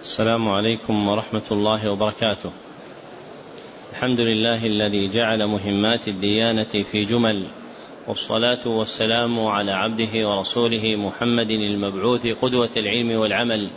[0.00, 2.50] السلام عليكم ورحمة الله وبركاته.
[3.92, 7.42] الحمد لله الذي جعل مهمات الديانة في جمل
[8.08, 13.70] والصلاة والسلام على عبده ورسوله محمد المبعوث قدوة العلم والعمل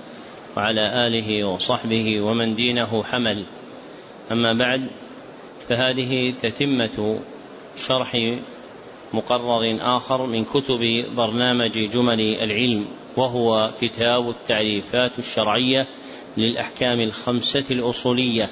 [0.58, 3.46] وعلى آله وصحبه ومن دينه حمل.
[4.31, 4.88] أما بعد
[5.69, 7.19] فهذه تتمة
[7.78, 8.38] شرح
[9.13, 12.85] مقرر آخر من كتب برنامج جمل العلم
[13.17, 15.88] وهو كتاب التعريفات الشرعية
[16.38, 18.49] للأحكام الخمسة الأصولية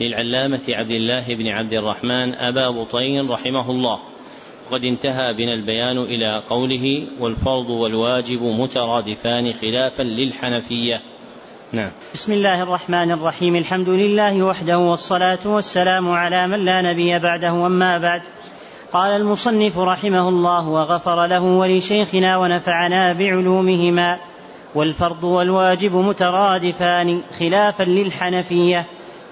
[0.00, 4.00] للعلامة عبد الله بن عبد الرحمن أبا بطين رحمه الله.
[4.70, 11.00] وقد انتهى بنا البيان إلى قوله والفرض والواجب مترادفان خلافا للحنفية.
[11.72, 11.90] نعم.
[12.14, 13.56] بسم الله الرحمن الرحيم.
[13.56, 18.22] الحمد لله وحده والصلاة والسلام على من لا نبي بعده أما بعد.
[18.92, 24.29] قال المصنف رحمه الله وغفر له ولشيخنا ونفعنا بعلومهما.
[24.74, 28.86] والفرض والواجب مترادفان خلافا للحنفية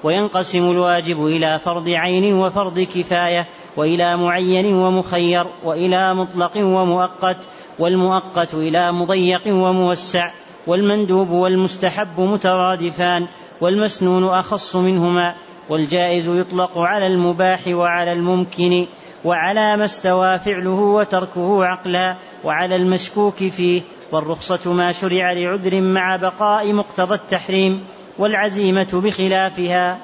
[0.05, 7.37] وينقسم الواجب إلى فرض عين وفرض كفاية وإلى معين ومخير وإلى مطلق ومؤقت
[7.79, 10.31] والمؤقت إلى مضيق وموسع
[10.67, 13.27] والمندوب والمستحب مترادفان
[13.61, 15.35] والمسنون أخص منهما
[15.69, 18.87] والجائز يطلق على المباح وعلى الممكن
[19.25, 26.73] وعلى ما استوى فعله وتركه عقلا وعلى المشكوك فيه والرخصة ما شرع لعذر مع بقاء
[26.73, 27.85] مقتضى التحريم
[28.19, 29.99] والعزيمة بخلافها.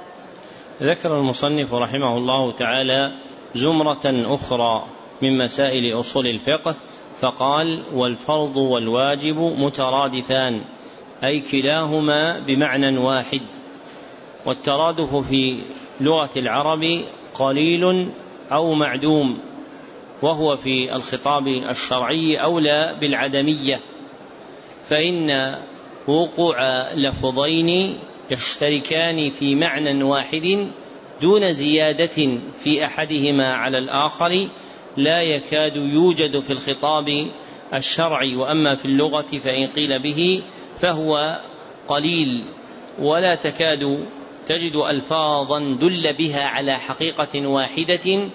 [0.82, 3.12] ذكر المصنف رحمه الله تعالى
[3.54, 4.84] زمرة أخرى
[5.22, 6.76] من مسائل أصول الفقه
[7.20, 10.60] فقال والفرض والواجب مترادفان
[11.24, 13.40] أي كلاهما بمعنى واحد.
[14.46, 15.58] والترادف في
[16.00, 18.10] لغة العرب قليل
[18.52, 19.38] أو معدوم
[20.22, 23.80] وهو في الخطاب الشرعي أولى بالعدمية
[24.88, 25.54] فإن
[26.08, 26.56] وقوع
[26.94, 27.98] لفظين
[28.30, 30.68] يشتركان في معنى واحد
[31.22, 34.48] دون زيادة في أحدهما على الآخر
[34.96, 37.30] لا يكاد يوجد في الخطاب
[37.74, 40.42] الشرعي وأما في اللغة فإن قيل به
[40.78, 41.40] فهو
[41.88, 42.44] قليل
[42.98, 44.06] ولا تكاد
[44.48, 48.30] تجد ألفاظا دل بها على حقيقة واحدة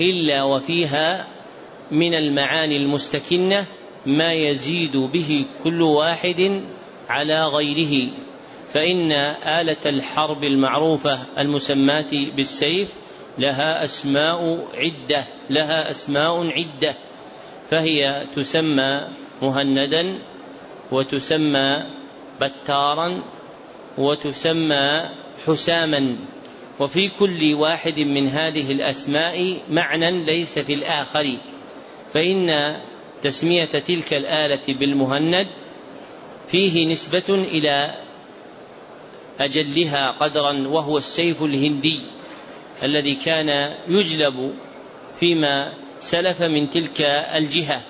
[0.00, 1.26] إلا وفيها
[1.90, 3.66] من المعاني المستكنة
[4.06, 6.62] ما يزيد به كل واحد
[7.08, 8.10] على غيره.
[8.72, 9.12] فإن
[9.60, 12.94] آلة الحرب المعروفة المسماة بالسيف
[13.38, 16.96] لها أسماء عدة لها أسماء عدة.
[17.70, 19.08] فهي تسمى
[19.42, 20.18] مهندا
[20.92, 21.86] وتسمى
[22.40, 23.22] بتارا
[23.98, 25.10] وتسمى
[25.46, 26.16] حساما.
[26.80, 31.38] وفي كل واحد من هذه الأسماء معنى ليس في الآخر.
[32.12, 32.76] فإن
[33.22, 35.46] تسمية تلك الآلة بالمهند
[36.46, 37.94] فيه نسبة إلى
[39.40, 42.00] أجلها قدرا وهو السيف الهندي
[42.82, 44.54] الذي كان يجلب
[45.20, 47.00] فيما سلف من تلك
[47.34, 47.82] الجهة.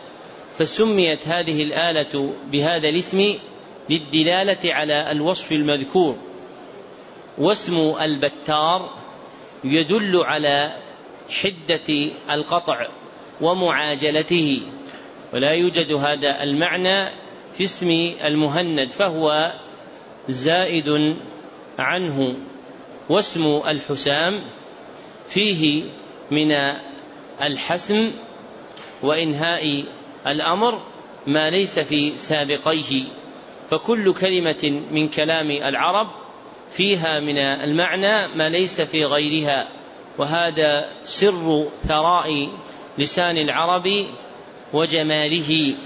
[0.58, 3.38] فسميت هذه الآلة بهذا الاسم
[3.90, 6.18] للدلالة على الوصف المذكور.
[7.38, 8.94] واسم البتار
[9.64, 10.76] يدل على
[11.30, 12.88] حدة القطع
[13.40, 14.62] ومعاجلته
[15.34, 17.10] ولا يوجد هذا المعنى
[17.52, 17.90] في اسم
[18.24, 19.52] المهند فهو
[20.28, 21.16] زائد
[21.78, 22.36] عنه.
[23.08, 24.42] واسم الحسام
[25.28, 25.84] فيه
[26.30, 26.52] من
[27.42, 28.12] الحسم
[29.02, 29.84] وإنهاء
[30.26, 30.82] الأمر
[31.26, 33.04] ما ليس في سابقيه.
[33.70, 36.06] فكل كلمة من كلام العرب
[36.70, 39.68] فيها من المعنى ما ليس في غيرها
[40.18, 42.48] وهذا سر ثراء
[42.98, 44.06] لسان العرب
[44.72, 45.76] وجماله.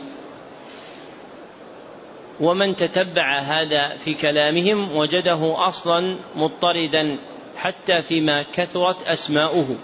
[2.41, 7.19] ومن تتبع هذا في كلامهم وجده أصلا مضطردا
[7.57, 9.77] حتى فيما كثرت أسماؤه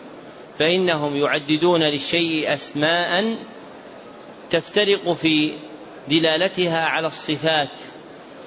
[0.59, 3.37] فإنهم يعددون للشيء اسماء
[4.51, 5.53] تفترق في
[6.09, 7.81] دلالتها على الصفات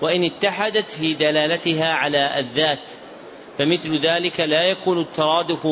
[0.01, 2.89] وإن اتحدت في دلالتها على الذات
[3.57, 5.67] فمثل ذلك لا يكون الترادف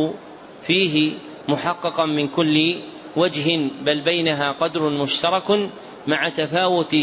[0.63, 1.13] فيه
[1.47, 2.75] محققا من كل
[3.15, 5.69] وجه بل بينها قدر مشترك
[6.07, 6.95] مع تفاوت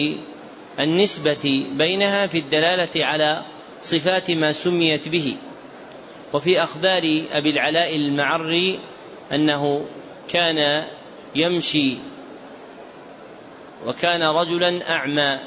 [0.80, 3.42] النسبة بينها في الدلالة على
[3.80, 5.36] صفات ما سميت به.
[6.32, 7.02] وفي أخبار
[7.32, 8.78] أبي العلاء المعري
[9.32, 9.86] أنه
[10.28, 10.86] كان
[11.34, 11.98] يمشي
[13.86, 15.40] وكان رجلا أعمى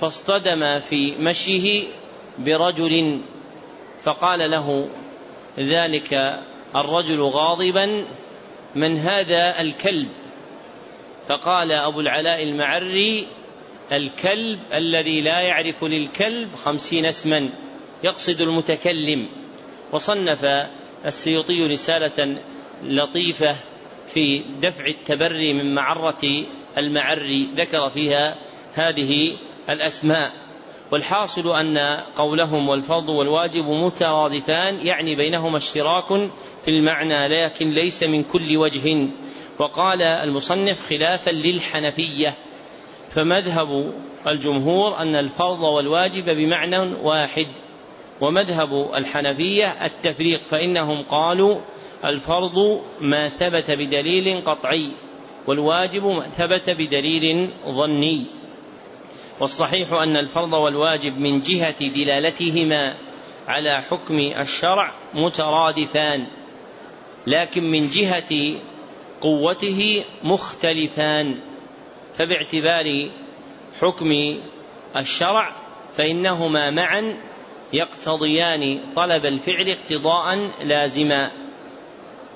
[0.00, 1.84] فاصطدم في مشيه
[2.38, 3.20] برجل
[4.02, 4.88] فقال له
[5.58, 6.40] ذلك
[6.76, 8.06] الرجل غاضبا
[8.74, 10.08] من هذا الكلب.
[11.28, 13.26] فقال أبو العلاء المعري
[13.92, 17.50] الكلب الذي لا يعرف للكلب خمسين اسما
[18.04, 19.28] يقصد المتكلم.
[19.92, 20.44] وصنف
[21.06, 22.42] السيوطي رسالة
[22.82, 23.56] لطيفة
[24.06, 26.46] في دفع التبري من معرة
[26.78, 28.36] المعري ذكر فيها
[28.74, 29.36] هذه
[29.70, 30.32] الأسماء.
[30.92, 31.78] والحاصل أن
[32.16, 36.30] قولهم والفرض والواجب مترادفان يعني بينهما اشتراك
[36.64, 39.08] في المعنى لكن ليس من كل وجه.
[39.58, 42.34] وقال المصنف خلافا للحنفية
[43.10, 43.92] فمذهب
[44.26, 47.46] الجمهور أن الفرض والواجب بمعنى واحد.
[48.20, 51.60] ومذهب الحنفية التفريق فإنهم قالوا
[52.04, 54.92] الفرض ما ثبت بدليل قطعي.
[55.46, 58.26] والواجب ثبت بدليل ظني.
[59.40, 62.96] والصحيح أن الفرض والواجب من جهة دلالتهما
[63.46, 66.26] على حكم الشرع مترادفان
[67.26, 68.60] لكن من جهة
[69.20, 71.38] قوته مختلفان.
[72.14, 73.10] فباعتبار
[73.80, 74.38] حكم
[74.96, 75.56] الشرع
[75.96, 77.16] فإنهما معا
[77.72, 81.30] يقتضيان طلب الفعل اقتضاء لازما.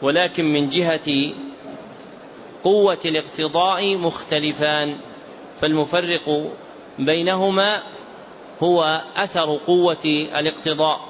[0.03, 1.33] ولكن من جهة
[2.65, 4.99] قوة الاقتضاء مختلفان
[5.61, 6.51] فالمفرق
[6.99, 7.83] بينهما
[8.63, 10.05] هو أثر قوة
[10.35, 11.01] الاقتضاء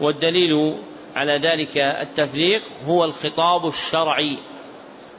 [0.00, 0.76] والدليل
[1.16, 4.38] على ذلك التفريق هو الخطاب الشرعي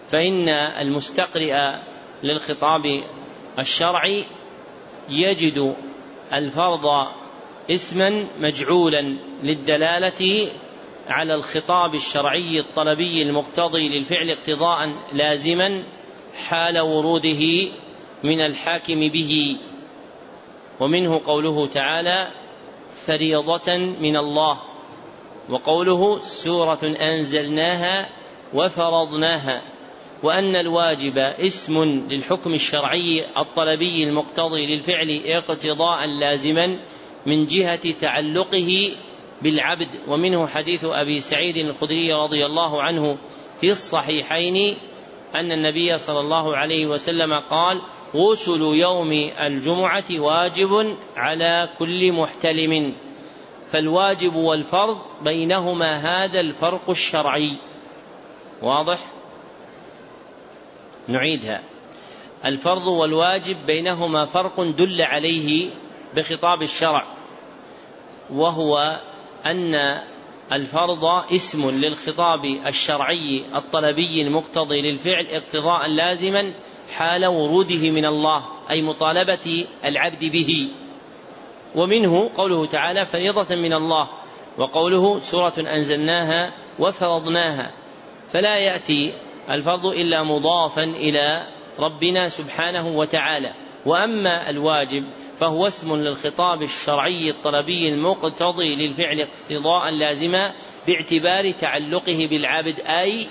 [0.07, 1.75] فإن المستقرئ
[2.23, 3.03] للخطاب
[3.59, 4.25] الشرعي
[5.09, 5.75] يجد
[6.33, 6.85] الفرض
[7.71, 10.49] اسما مجعولا للدلالة
[11.09, 15.83] على الخطاب الشرعي الطلبي المقتضي للفعل اقتضاء لازما
[16.48, 17.71] حال وروده
[18.24, 19.57] من الحاكم به.
[20.80, 22.27] ومنه قوله تعالى
[23.06, 24.62] فريضة من الله.
[25.50, 28.09] وقوله سورة أنزلناها
[28.54, 29.62] وفرضناها.
[30.24, 36.80] وأن الواجب اسم للحكم الشرعي الطلبي المقتضي للفعل اقتضاء لازما
[37.25, 38.92] من جهة تعلقه
[39.41, 43.17] بالعبد ومنه حديث أبي سعيد الخدري رضي الله عنه
[43.61, 44.77] في الصحيحين
[45.35, 47.81] أن النبي صلى الله عليه وسلم قال
[48.15, 52.93] غسل يوم الجمعة واجب على كل محتلم
[53.71, 57.57] فالواجب والفرض بينهما هذا الفرق الشرعي.
[58.61, 58.99] واضح؟
[61.07, 61.63] نعيدها.
[62.45, 65.69] الفرض والواجب بينهما فرق دل عليه
[66.15, 67.07] بخطاب الشرع
[68.33, 69.01] وهو
[69.51, 70.01] أن
[70.51, 76.53] الفرض اسم للخطاب الشرعي الطلبي المقتضي للفعل اقتضاء لازما
[76.95, 80.69] حال وروده من الله أي مطالبة العبد به.
[81.75, 84.09] ومنه قوله تعالى فريضة من الله.
[84.57, 87.71] وقوله سورة أنزلناها وفرضناها.
[88.29, 89.13] فلا يأتي
[89.49, 91.47] الفرض إلا مضافا إلى
[91.79, 93.53] ربنا سبحانه وتعالى.
[93.85, 95.03] وأما الواجب
[95.39, 100.53] فهو اسم للخطاب الشرعي الطلبي المقتضي للفعل اقتضاء لازما
[100.87, 103.27] باعتبار تعلقه بالعبد أي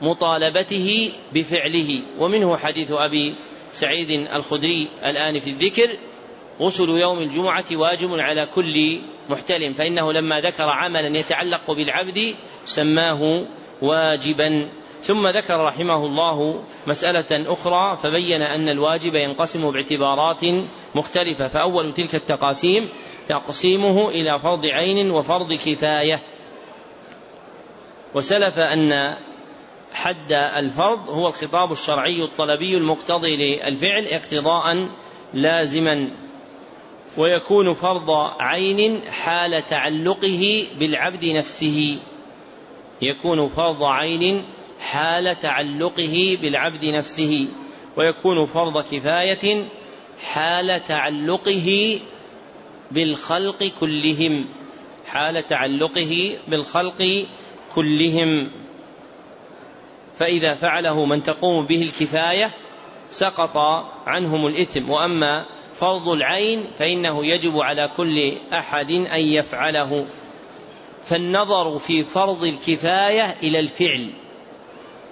[0.00, 2.02] مطالبته بفعله.
[2.18, 3.34] ومنه حديث أبي
[3.72, 5.98] سعيد الخدري الآن في الذكر
[6.60, 9.00] غسل يوم الجمعة واجب على كل
[9.30, 12.34] محتلم فإنه لما ذكر عملا يتعلق بالعبد
[12.64, 13.46] سماه
[13.82, 14.68] واجبا.
[15.02, 20.40] ثم ذكر رحمه الله مسألة أخرى فبين أن الواجب ينقسم باعتبارات
[20.94, 21.46] مختلفة.
[21.46, 22.88] فأول تلك التقاسيم
[23.28, 26.20] تقسيمه إلى فرض عين وفرض كفاية.
[28.14, 29.14] وسلف أن
[29.92, 34.88] حد الفرض هو الخطاب الشرعي الطلبي المقتضي للفعل اقتضاء
[35.34, 36.10] لازما
[37.16, 41.98] ويكون فرض عين حال تعلقه بالعبد نفسه.
[43.02, 44.44] يكون فرض عين
[44.80, 47.48] حال تعلقه بالعبد نفسه
[47.96, 49.64] ويكون فرض كفاية
[50.24, 52.00] حال تعلقه
[52.90, 54.46] بالخلق كلهم.
[55.06, 57.26] حال تعلقه بالخلق
[57.74, 58.50] كلهم.
[60.18, 62.50] فإذا فعله من تقوم به الكفاية
[63.10, 63.56] سقط
[64.06, 64.90] عنهم الإثم.
[64.90, 70.06] وأما فرض العين فإنه يجب على كل أحد أن يفعله.
[71.04, 74.10] فالنظر في فرض الكفاية إلى الفعل.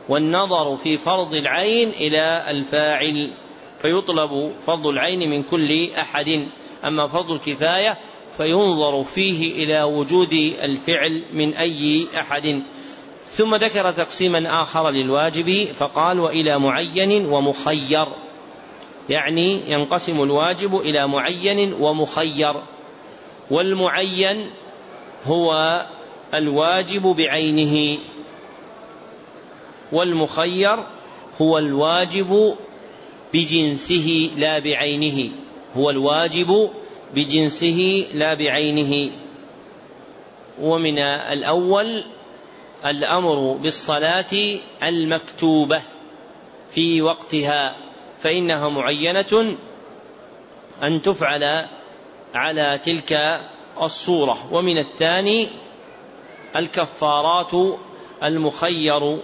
[0.09, 3.35] والنظر في فرض العين إلى الفاعل
[3.83, 6.49] فيطلب فرض العين من كل أحد.
[6.85, 7.99] أما فرض الكفاية
[8.37, 12.63] فينظر فيه إلى وجود الفعل من أي أحد.
[13.31, 18.07] ثم ذكر تقسيما آخر للواجب فقال وإلى معين ومخير.
[19.09, 22.63] يعني ينقسم الواجب إلى معين ومخير.
[23.51, 24.51] والمعين
[25.27, 25.87] هو
[26.35, 27.99] الواجب بعينه.
[29.93, 30.77] والمخير
[31.41, 32.57] هو الواجب
[33.35, 35.31] بجنسه لا بعينه
[35.77, 36.71] هو الواجب
[37.15, 39.13] بجنسه لا بعينه.
[40.61, 42.05] ومن الأول
[42.87, 45.83] الأمر بالصلاة المكتوبة
[46.71, 47.77] في وقتها
[48.19, 49.57] فإنها معينة
[50.83, 51.69] أن تفعل
[52.35, 53.13] على تلك
[53.83, 54.53] الصورة.
[54.53, 55.49] ومن الثاني
[56.57, 57.79] الكفارات
[58.23, 59.19] المخير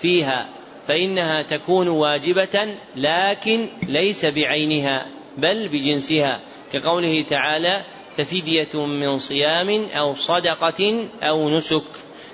[0.00, 0.48] فيها
[0.88, 5.06] فإنها تكون واجبة لكن ليس بعينها
[5.38, 6.40] بل بجنسها.
[6.72, 7.82] كقوله تعالى
[8.16, 11.82] ففدية من صيام أو صدقة أو نسك.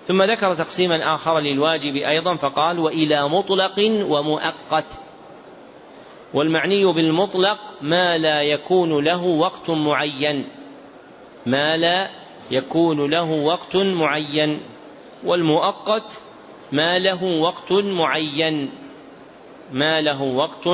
[0.07, 4.87] ثم ذكر تقسيما آخر للواجب أيضا فقال وإلى مطلق ومؤقت.
[6.35, 10.49] والمعني بالمطلق ما لا يكون له وقت معين.
[11.47, 12.11] ما لا
[12.51, 14.61] يكون له وقت معين.
[15.25, 16.21] والمؤقت
[16.73, 18.71] ما له وقت معين.
[19.73, 20.69] ما له وقت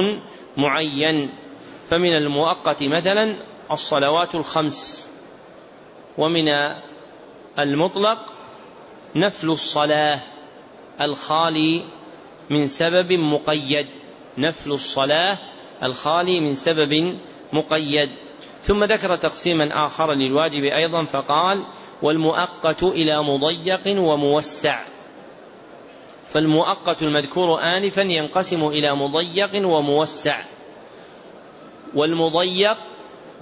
[0.57, 1.31] معين.
[1.91, 3.37] فمن المؤقت مثلا
[3.71, 5.11] الصلوات الخمس.
[6.19, 6.49] ومن
[7.59, 8.19] المطلق
[9.17, 10.21] نفل الصلاة
[11.01, 11.83] الخالي
[12.51, 13.87] من سبب مقيد.
[14.39, 15.39] نفل الصلاة
[15.83, 17.19] الخالي من سبب
[17.53, 18.11] مقيد.
[18.63, 21.67] ثم ذكر تقسيما آخر للواجب أيضا فقال
[22.03, 24.98] والمؤقت إلى مضيق وموسع.
[26.29, 30.45] فالمؤقت المذكور آنفا ينقسم إلى مضيق وموسع.
[31.95, 32.77] والمضيق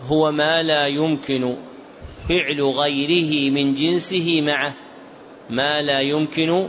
[0.06, 1.56] هو ما لا يمكن
[2.28, 4.74] فعل غيره من جنسه معه.
[5.50, 6.68] ما لا يمكن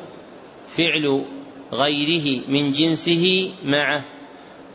[0.67, 1.25] فعل
[1.73, 4.03] غيره من جنسه معه.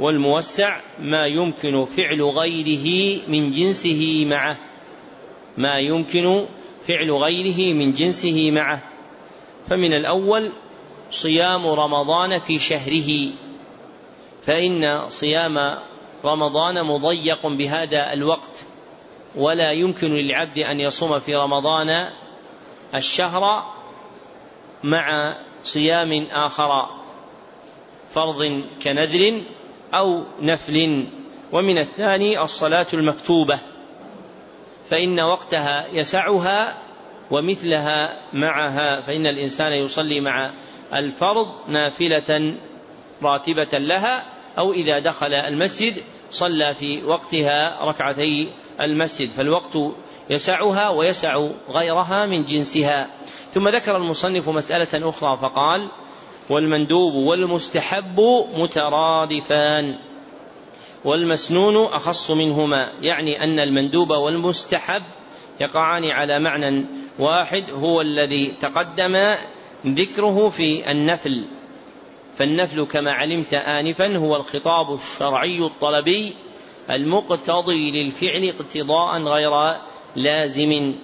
[0.00, 4.58] والموسع ما يمكن فعل غيره من جنسه معه.
[5.58, 6.46] ما يمكن
[6.86, 8.82] فعل غيره من جنسه معه.
[9.68, 10.52] فمن الأول
[11.12, 13.32] صيام رمضان في شهره.
[14.42, 15.78] فإن صيام
[16.24, 18.64] رمضان مضيق بهذا الوقت
[19.36, 22.10] ولا يمكن للعبد أن يصوم في رمضان
[22.94, 23.72] الشهر
[24.82, 26.88] مع صيام آخر
[28.10, 29.42] فرض كنذر
[29.94, 31.06] أو نفل.
[31.52, 33.58] ومن الثاني الصلاة المكتوبة
[34.90, 36.78] فإن وقتها يسعها
[37.30, 39.00] ومثلها معها.
[39.00, 40.50] فإن الإنسان يصلي مع
[40.94, 42.54] الفرض نافلة
[43.22, 44.24] راتبة لها
[44.58, 49.78] أو إذا دخل المسجد صلى في وقتها ركعتي المسجد فالوقت
[50.30, 53.10] يسعها ويسع غيرها من جنسها.
[53.52, 55.90] ثم ذكر المصنف مسألة أخرى فقال
[56.50, 58.20] والمندوب والمستحب
[58.54, 59.98] مترادفان
[61.04, 65.02] والمسنون أخص منهما يعني أن المندوب والمستحب
[65.60, 66.84] يقعان على معنى
[67.18, 69.34] واحد هو الذي تقدم
[69.86, 71.44] ذكره في النفل.
[72.36, 76.32] فالنفل كما علمت آنفا هو الخطاب الشرعي الطلبي
[76.90, 79.80] المقتضي للفعل اقتضاء غير
[80.16, 80.94] لازم.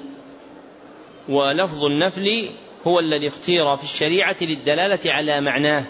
[1.28, 2.48] ولفظ النفل
[2.86, 5.84] هو الذي اختير في الشريعة للدلالة على معناه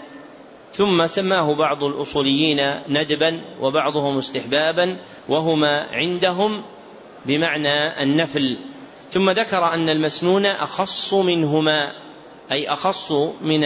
[0.73, 4.97] ثم سماه بعض الأصوليين ندبا وبعضهم استحبابا
[5.29, 6.63] وهما عندهم
[7.25, 8.57] بمعنى النفل.
[9.11, 12.08] ثم ذكر أن المسنون أخص منهما.
[12.51, 13.63] أي أخص من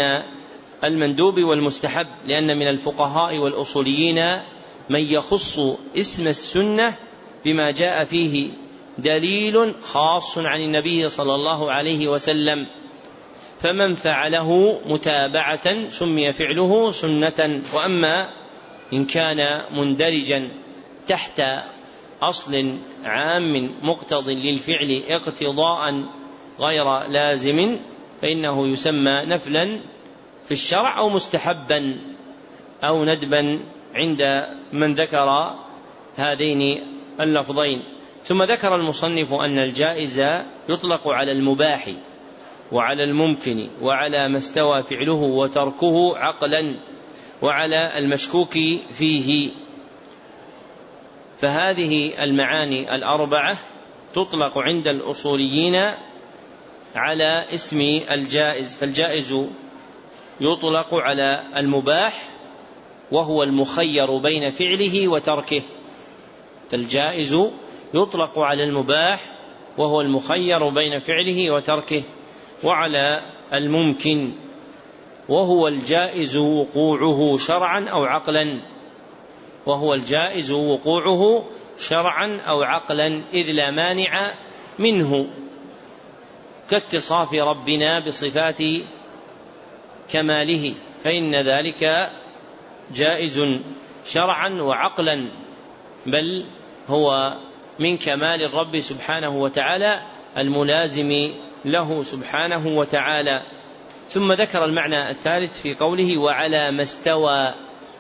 [0.84, 4.40] المندوب والمستحب لأن من الفقهاء والأصوليين
[4.90, 5.60] من يخص
[5.98, 6.96] اسم السنة
[7.46, 8.50] بما جاء فيه
[8.98, 12.68] دليل خاص عن النبي صلى الله عليه وسلم
[13.60, 18.30] فمن فعله متابعة سمي فعله سنة وأما
[18.94, 20.52] إن كان مندرجا
[21.08, 21.42] تحت
[22.22, 26.04] أصل عام مقتض للفعل اقتضاء
[26.60, 27.78] غير لازم
[28.24, 29.82] فإنه يسمى نفلا
[30.46, 32.00] في الشرع أو مستحبا
[32.84, 33.60] أو ندبا
[33.96, 35.56] عند من ذكر
[36.16, 36.84] هذين
[37.20, 37.84] اللفظين.
[38.24, 40.20] ثم ذكر المصنف أن الجائز
[40.70, 41.90] يطلق على المباح
[42.72, 46.80] وعلى الممكن وعلى ما استوى فعله وتركه عقلا
[47.42, 48.54] وعلى المشكوك
[48.94, 49.52] فيه.
[51.38, 53.58] فهذه المعاني الأربعة
[54.14, 55.76] تطلق عند الأصوليين
[56.96, 59.36] على اسم الجائز فالجائز
[60.42, 62.30] يطلق على المباح
[63.12, 65.62] وهو المخير بين فعله وتركه.
[66.72, 67.38] فالجائز
[67.94, 69.20] يطلق على المباح
[69.78, 72.04] وهو المخير بين فعله وتركه.
[72.64, 73.22] وعلى
[73.54, 74.34] الممكن
[75.30, 78.62] وهو الجائز وقوعه شرعا أو عقلا.
[79.66, 81.46] وهو الجائز وقوعه
[81.80, 84.34] شرعا أو عقلا إذ لا مانع
[84.80, 85.43] منه.
[86.70, 88.62] كاتصاف ربنا بصفات
[90.12, 92.12] كماله فإن ذلك
[92.94, 93.42] جائز
[94.06, 95.32] شرعا وعقلا
[96.06, 96.46] بل
[96.88, 97.38] هو
[97.80, 100.02] من كمال الرب سبحانه وتعالى
[100.38, 101.32] الملازم
[101.66, 103.42] له سبحانه وتعالى.
[104.10, 107.54] ثم ذكر المعنى الثالث في قوله وعلى ما استوى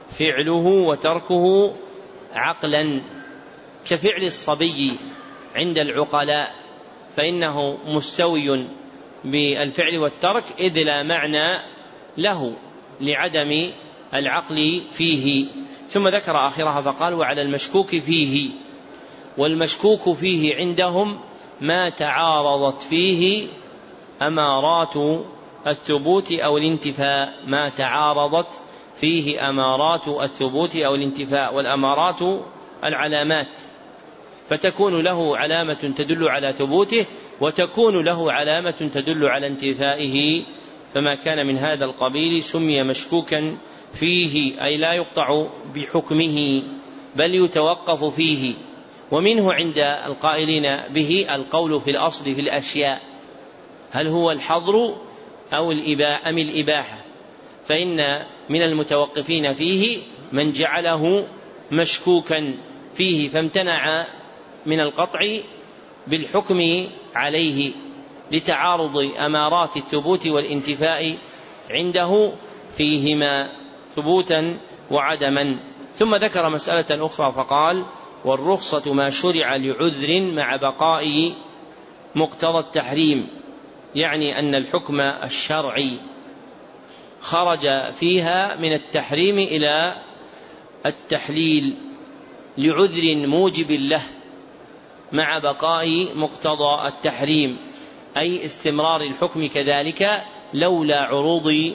[0.10, 1.76] فعله وتركه
[2.34, 3.02] عقلا
[3.86, 4.98] كفعل الصبي
[5.56, 6.63] عند العقلاء.
[7.16, 8.68] فإنه مستوي
[9.26, 11.62] بالفعل والترك إذ لا معنى
[12.18, 12.54] له
[13.02, 13.72] لعدم
[14.14, 15.46] العقل فيه.
[15.90, 18.50] ثم ذكر آخرها فقال وعلى المشكوك فيه
[19.38, 21.20] والمشكوك فيه عندهم
[21.62, 23.48] ما تعارضت فيه
[24.22, 25.24] أمارات
[25.68, 28.60] الثبوت أو الانتفاء ما تعارضت
[28.96, 32.22] فيه أمارات الثبوت أو الانتفاء والأمارات
[32.84, 33.60] العلامات.
[34.54, 37.06] فتكون له علامة تدل على ثبوته
[37.42, 40.44] وتكون له علامة تدل على انتفائه.
[40.94, 43.58] فما كان من هذا القبيل سمي مشكوكا
[43.94, 46.64] فيه أي لا يقطع بحكمه
[47.16, 48.56] بل يتوقف فيه.
[49.12, 53.02] ومنه عند القائلين به القول في الأصل في الأشياء
[53.92, 54.98] هل هو الحظر
[55.54, 56.98] أو الإباحة أم الإباحة؟
[57.66, 59.98] فإن من المتوقفين فيه
[60.32, 61.28] من جعله
[61.72, 62.58] مشكوكا
[62.94, 64.06] فيه فامتنع
[64.66, 65.20] من القطع
[66.08, 67.74] بالحكم عليه
[68.32, 71.18] لتعارض أمارات الثبوت والانتفاء
[71.70, 72.34] عنده
[72.78, 73.50] فيهما
[73.96, 74.58] ثبوتا
[74.92, 75.60] وعدما.
[75.94, 77.86] ثم ذكر مسألة أخرى فقال
[78.26, 81.34] والرخصة ما شرع لعذر مع بقاء
[82.16, 83.28] مقتضى التحريم
[83.96, 86.00] يعني أن الحكم الشرعي
[87.22, 89.96] خرج فيها من التحريم إلى
[90.86, 91.78] التحليل
[92.58, 94.02] لعذر موجب له.
[95.14, 97.58] مع بقاء مقتضى التحريم
[98.18, 101.74] أي استمرار الحكم كذلك لولا عروض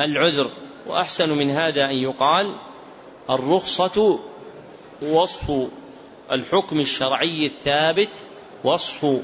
[0.00, 0.50] العذر.
[0.86, 2.54] وأحسن من هذا أن يقال
[3.30, 4.20] الرخصة
[5.02, 5.52] وصف
[6.32, 8.26] الحكم الشرعي الثابت
[8.64, 9.20] وصف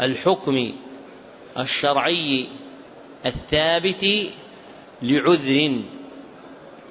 [0.00, 0.72] الحكم
[1.58, 2.48] الشرعي
[3.26, 4.06] الثابت
[5.02, 5.82] لعذر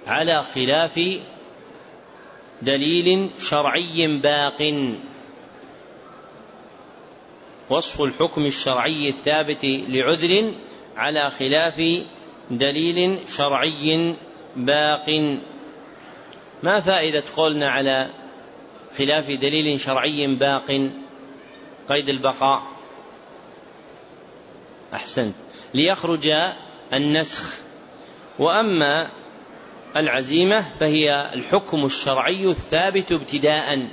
[0.08, 1.00] على خلاف
[2.62, 4.74] دليل شرعي باق.
[7.69, 10.53] وصف الحكم الشرعي الثابت لعذر
[10.97, 12.03] على خلاف
[12.51, 14.15] دليل شرعي
[14.55, 15.38] باق.
[16.63, 18.10] ما فائدة قولنا على
[18.97, 20.91] خلاف دليل شرعي باق؟
[21.89, 22.63] قيد البقاء.
[24.93, 25.36] أحسنت.
[25.73, 26.29] ليخرج
[26.93, 27.60] النسخ.
[28.39, 29.10] وأما
[29.97, 33.88] العزيمة فهي الحكم الشرعي الثابت ابتداء.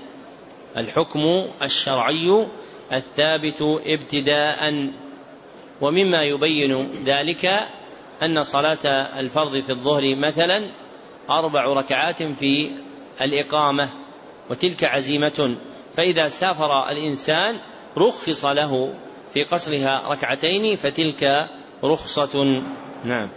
[0.77, 1.21] الحكم
[1.63, 2.47] الشرعي
[2.93, 4.91] الثابت ابتداء
[5.81, 7.47] ومما يبين ذلك
[8.23, 8.87] أن صلاة
[9.21, 10.71] الفرض في الظهر مثلا
[11.31, 12.71] أربع ركعات في
[13.21, 13.89] الإقامة
[14.51, 15.57] وتلك عزيمة.
[15.97, 17.61] فإذا سافر الإنسان
[17.99, 18.95] رخص له
[19.35, 21.49] في قصرها ركعتين فتلك
[21.85, 22.63] رخصة.
[23.05, 23.29] نعم.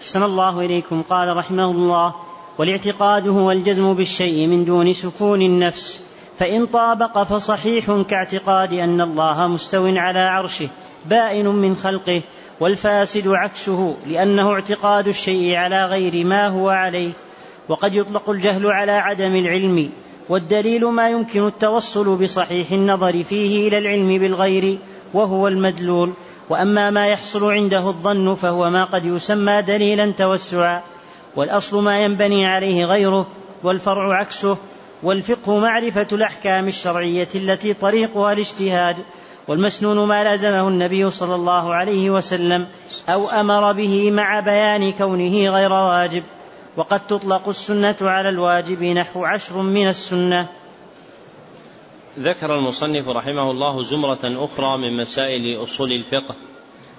[0.00, 1.02] أحسن الله إليكم.
[1.02, 2.14] قال رحمه الله
[2.58, 6.07] والاعتقاد هو الجزم بالشيء من دون سكون النفس
[6.38, 10.68] فإن طابق فصحيح كاعتقاد أن الله مستو على عرشه
[11.06, 12.22] بائن من خلقه
[12.60, 17.12] والفاسد عكسه لأنه اعتقاد الشيء على غير ما هو عليه.
[17.68, 19.90] وقد يطلق الجهل على عدم العلم
[20.28, 24.78] والدليل ما يمكن التوصل بصحيح النظر فيه إلى العلم بالغير
[25.14, 26.12] وهو المدلول.
[26.50, 30.82] وأما ما يحصل عنده الظن فهو ما قد يسمى دليلا توسعا
[31.36, 33.26] والأصل ما ينبني عليه غيره
[33.62, 34.58] والفرع عكسه
[35.02, 38.96] والفقه معرفة الأحكام الشرعية التي طريقها الاجتهاد
[39.48, 42.66] والمسنون ما لازمه النبي صلى الله عليه وسلم
[43.08, 46.22] أو أمر به مع بيان كونه غير واجب.
[46.76, 50.48] وقد تطلق السنة على الواجب نحو عشر من السنة.
[52.18, 56.34] ذكر المصنف رحمه الله زمرة أخرى من مسائل أصول الفقه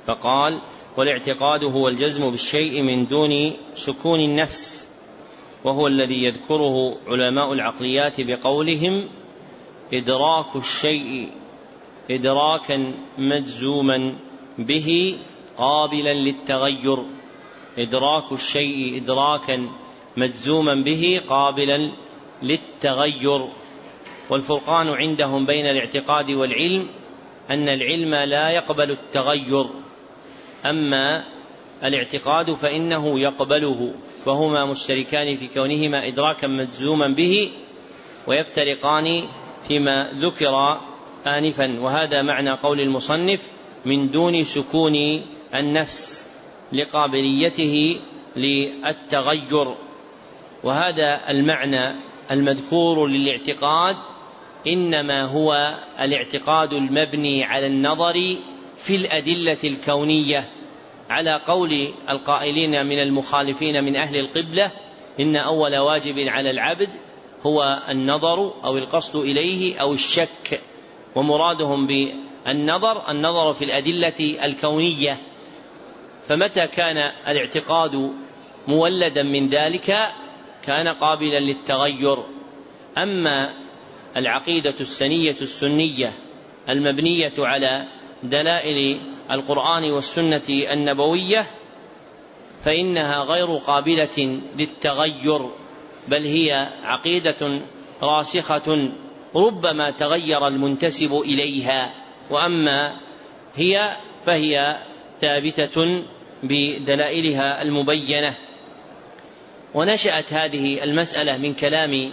[0.08, 0.62] فقال
[0.98, 4.89] والإعتقاد هو الجزم بالشيء من دون سكون النفس
[5.64, 9.10] وهو الذي يذكره علماء العقليات بقولهم
[9.94, 11.30] إدراك الشيء
[12.12, 14.16] إدراكا مجزوما
[14.58, 15.20] به
[15.58, 17.06] قابلا للتغير.
[17.78, 19.70] إدراك الشيء إدراكا
[20.18, 21.92] مجزوما به قابلا
[22.44, 23.50] للتغير.
[24.30, 26.88] والفرقان عندهم بين الاعتقاد والعلم
[27.50, 29.70] أن العلم لا يقبل التغير.
[30.66, 31.39] أما
[31.84, 33.94] الاعتقاد فإنه يقبله
[34.26, 37.52] فهما مشتركان في كونهما إدراكا مجزوما به
[38.28, 39.24] ويفترقان
[39.68, 40.80] فيما ذكر
[41.28, 41.80] آنفا.
[41.80, 43.50] وهذا معنى قول المصنف
[43.86, 45.22] من دون سكون
[45.56, 46.28] النفس
[46.74, 48.00] لقابليته
[48.36, 49.76] للتغير.
[50.64, 51.96] وهذا المعنى
[52.32, 53.96] المذكور للاعتقاد
[54.68, 58.38] إنما هو الاعتقاد المبني على النظر
[58.78, 60.50] في الأدلة الكونية
[61.10, 64.72] على قول القائلين من المخالفين من أهل القبلة
[65.20, 66.90] إن أول واجب على العبد
[67.46, 70.62] هو النظر أو القصد إليه أو الشك.
[71.16, 75.18] ومرادهم بالنظر النظر في الأدلة الكونية.
[76.28, 78.12] فمتى كان الاعتقاد
[78.68, 79.98] مولدا من ذلك؟
[80.66, 82.18] كان قابلا للتغير.
[82.98, 83.54] أما
[84.18, 86.14] العقيدة السنية السنية
[86.70, 87.86] المبنية على
[88.24, 89.00] دلائل
[89.32, 91.46] القرآن والسنة النبوية
[92.66, 95.50] فإنها غير قابلة للتغير
[96.08, 97.62] بل هي عقيدة
[98.02, 98.92] راسخة
[99.36, 101.94] ربما تغير المنتسب إليها.
[102.30, 102.96] وأما
[103.56, 104.78] هي فهي
[105.22, 106.04] ثابتة
[106.44, 108.36] بدلائلها المبينة.
[109.74, 112.12] ونشأت هذه المسألة من كلام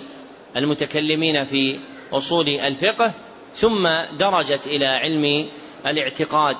[0.56, 1.78] المتكلمين في
[2.12, 3.12] أصول الفقه
[3.54, 5.48] ثم درجت إلى علم
[5.86, 6.56] الاعتقاد.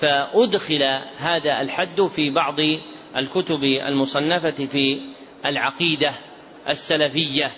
[0.00, 0.82] فأدخل
[1.18, 2.56] هذا الحد في بعض
[3.16, 5.00] الكتب المصنفة في
[5.46, 6.10] العقيدة
[6.68, 7.52] السلفية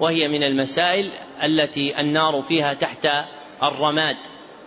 [0.00, 1.10] وهي من المسائل
[1.42, 3.08] التي النار فيها تحت
[3.62, 4.16] الرماد.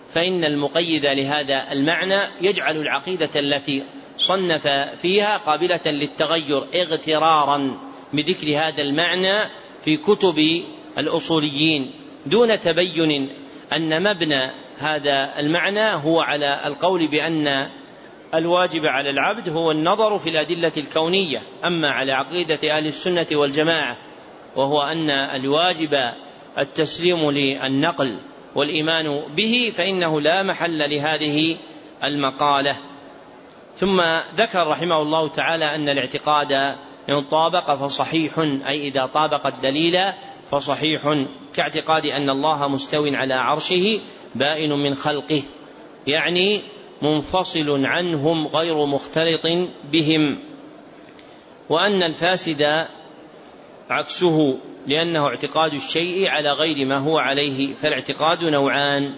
[0.10, 3.84] فإن المقيد لهذا المعنى يجعل العقيدة التي
[4.18, 4.68] صنف
[5.02, 7.78] فيها قابلة للتغير اغترارا
[8.14, 9.50] بذكر هذا المعنى
[9.86, 10.36] في كتب
[10.98, 11.92] الأصوليين
[12.26, 13.30] دون تبين
[13.74, 17.70] أن مبنى هذا المعنى هو على القول بأن
[18.34, 23.98] الواجب على العبد هو النظر في الأدلة الكونية أما على عقيدة أهل السنة والجماعة
[24.56, 26.12] وهو أن الواجب
[26.58, 28.20] التسليم للنقل
[28.56, 31.58] والإيمان به فإنه لا محل لهذه
[32.04, 32.76] المقالة.
[33.76, 34.02] ثم
[34.36, 36.52] ذكر رحمه الله تعالى أن الاعتقاد
[37.10, 40.00] إن طابق فصحيح أي إذا طابق الدليل
[40.52, 44.02] فصحيح كاعتقاد أن الله مستو على عرشه
[44.36, 45.44] بائن من خلقه
[46.08, 46.62] يعني
[47.02, 49.48] منفصل عنهم غير مختلط
[49.92, 50.40] بهم.
[51.70, 52.88] وأن الفاسد
[53.90, 59.16] عكسه لأنه اعتقاد الشيء على غير ما هو عليه فالاعتقاد نوعان.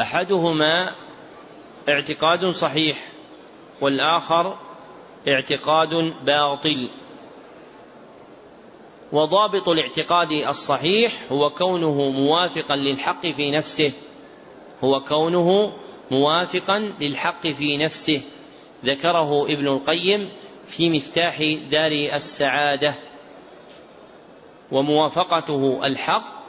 [0.00, 0.90] أحدهما
[1.88, 3.10] اعتقاد صحيح
[3.80, 4.58] والآخر
[5.28, 6.88] اعتقاد باطل.
[9.12, 13.92] وضابط الاعتقاد الصحيح هو كونه موافقا للحق في نفسه.
[14.84, 15.72] هو كونه
[16.10, 18.22] موافقا للحق في نفسه.
[18.84, 20.30] ذكره ابن القيم
[20.66, 22.94] في مفتاح دار السعادة.
[24.72, 26.40] وموافقته الحق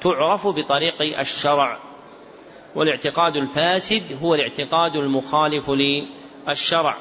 [0.00, 1.78] تعرف بطريق الشرع.
[2.74, 6.98] والاعتقاد الفاسد هو الاعتقاد المخالف للشرع.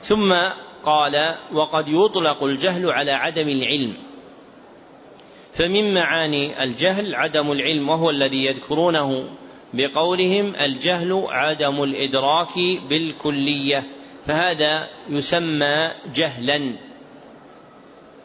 [0.00, 0.34] ثم
[0.84, 4.13] قال وقد يطلق الجهل على عدم العلم.
[5.54, 9.28] فمن معاني الجهل عدم العلم وهو الذي يذكرونه
[9.74, 13.86] بقولهم الجهل عدم الإدراك بالكلية
[14.26, 16.72] فهذا يسمى جهلا.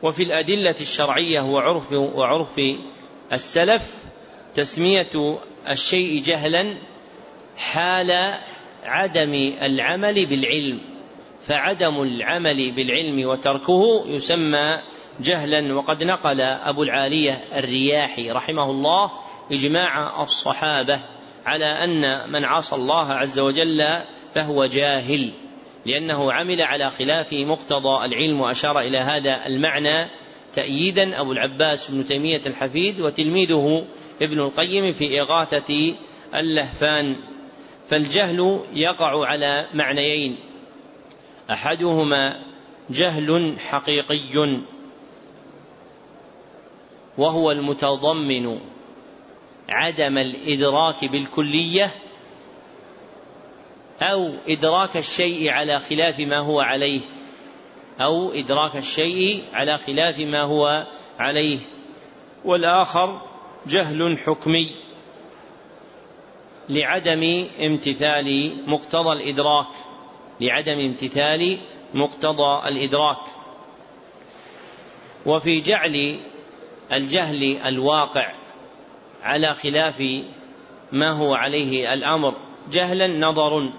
[0.03, 2.61] وفي الأدلة الشرعية وعرف وعرف
[3.33, 4.03] السلف
[4.55, 5.39] تسمية
[5.69, 6.77] الشيء جهلا
[7.57, 8.33] حال
[8.83, 10.79] عدم العمل بالعلم
[11.41, 14.77] فعدم العمل بالعلم وتركه يسمى
[15.19, 19.11] جهلا وقد نقل أبو العالية الرياحي رحمه الله
[19.51, 20.99] إجماع الصحابة
[21.45, 23.87] على أن من عصى الله عز وجل
[24.33, 25.31] فهو جاهل
[25.85, 30.09] لأنه عمل على خلاف مقتضى العلم وأشار إلى هذا المعنى
[30.55, 33.85] تأييدا أبو العباس بن تيمية الحفيد وتلميذه
[34.21, 35.95] ابن القيم في إغاثة
[36.35, 37.15] اللهفان.
[37.89, 40.37] فالجهل يقع على معنيين
[41.51, 42.43] أحدهما
[42.89, 44.59] جهل حقيقي
[47.19, 48.59] وهو المتضمن
[49.69, 51.91] عدم الإدراك بالكلية
[54.01, 57.01] أو إدراك الشيء على خلاف ما هو عليه
[58.01, 60.87] أو إدراك الشيء على خلاف ما هو
[61.19, 61.59] عليه.
[62.45, 63.21] والآخر
[63.67, 64.75] جهل حكمي
[66.69, 69.67] لعدم امتثال مقتضى الإدراك
[70.41, 71.59] لعدم امتثال
[71.93, 73.21] مقتضى الإدراك.
[75.25, 76.19] وفي جعل
[76.93, 78.33] الجهل الواقع
[79.23, 80.03] على خلاف
[80.91, 82.35] ما هو عليه الأمر.
[82.71, 83.69] جهلا نظر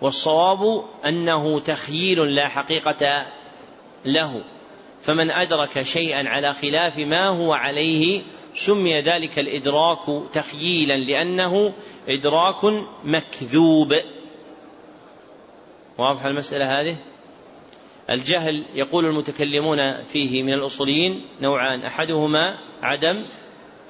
[0.00, 3.26] والصواب أنه تخييل لا حقيقة
[4.04, 4.44] له.
[5.02, 8.22] فمن أدرك شيئا على خلاف ما هو عليه
[8.54, 11.72] سمي ذلك الإدراك تخييلا لأنه
[12.08, 12.64] إدراك
[13.04, 13.94] مكذوب.
[15.98, 16.96] واضح المسألة هذه؟
[18.10, 23.26] الجهل يقول المتكلمون فيه من الأصوليين نوعان أحدهما عدم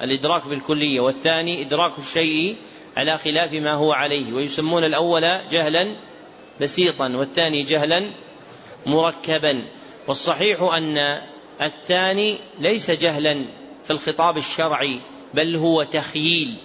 [0.03, 2.57] الإدراك بالكلية والثاني إدراك الشيء
[2.97, 5.97] على خلاف ما هو عليه ويسمون الأول جهلا
[6.61, 8.11] بسيطا والثاني جهلا
[8.87, 9.65] مركبا.
[10.09, 11.21] والصحيح أن
[11.63, 13.47] الثاني ليس جهلا
[13.85, 15.01] في الخطاب الشرعي
[15.35, 16.57] بل هو تخييل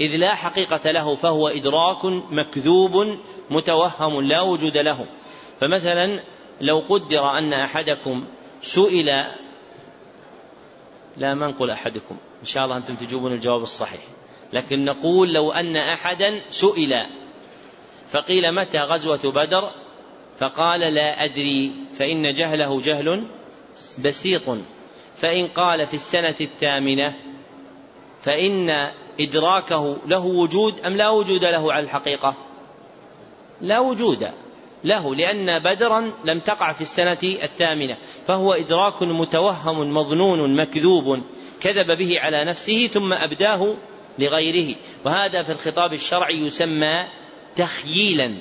[0.00, 3.18] إذ لا حقيقة له فهو إدراك مكذوب
[3.50, 5.06] متوهم لا وجود له.
[5.60, 6.20] فمثلا
[6.60, 8.24] لو قدر أن أحدكم
[8.62, 9.06] سئل
[11.16, 14.00] لا ما نقول أحدكم إن شاء الله أنتم تجيبون الجواب الصحيح
[14.52, 17.06] لكن نقول لو أن أحدا سئل
[18.10, 19.70] فقيل متى غزوة بدر؟
[20.38, 23.26] فقال لا أدري فإن جهله جهل
[23.98, 24.42] بسيط
[25.16, 27.14] فإن قال في السنة الثامنة
[28.22, 28.70] فإن
[29.20, 32.34] إدراكه له وجود أم لا وجود له على الحقيقة؟
[33.60, 34.28] لا وجود.
[34.84, 41.22] له لأن بدرا لم تقع في السنة الثامنة فهو إدراك متوهم مظنون مكذوب
[41.60, 43.76] كذب به على نفسه ثم أبداه
[44.18, 44.76] لغيره.
[45.04, 47.08] وهذا في الخطاب الشرعي يسمى
[47.56, 48.40] تخييلا.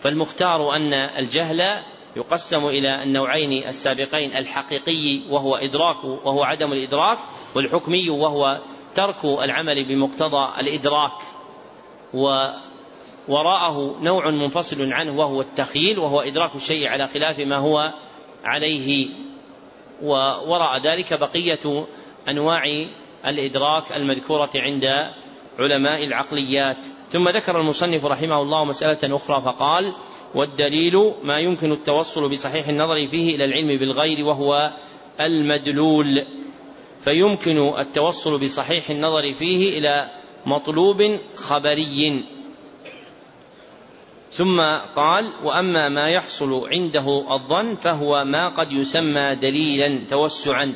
[0.00, 1.82] فالمختار أن الجهل
[2.16, 7.18] يقسم إلى النوعين السابقين الحقيقي وهو إدراك وهو عدم الإدراك
[7.54, 8.60] والحكمي وهو
[8.94, 11.22] ترك العمل بمقتضى الإدراك
[13.28, 17.92] ووراءه نوع منفصل عنه وهو التخييل وهو إدراك الشيء على خلاف ما هو
[18.44, 19.08] عليه.
[20.02, 21.86] ووراء ذلك بقية
[22.28, 22.62] أنواع
[23.26, 24.84] الإدراك المذكورة عند
[25.58, 26.76] علماء العقليات.
[27.10, 29.94] ثم ذكر المصنف رحمه الله مسألة أخرى فقال
[30.34, 34.72] والدليل ما يمكن التوصل بصحيح النظر فيه إلى العلم بالغير وهو
[35.20, 36.26] المدلول.
[37.00, 40.10] فيمكن التوصل بصحيح النظر فيه إلى
[40.46, 42.35] مطلوب خبري.
[44.36, 44.60] ثم
[44.96, 50.74] قال وأما ما يحصل عنده الظن فهو ما قد يسمى دليلا توسعا.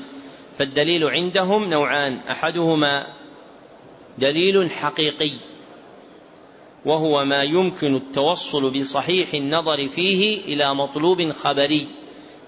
[0.58, 3.06] فالدليل عندهم نوعان أحدهما
[4.18, 5.32] دليل حقيقي
[6.84, 11.88] وهو ما يمكن التوصل بصحيح النظر فيه إلى مطلوب خبري.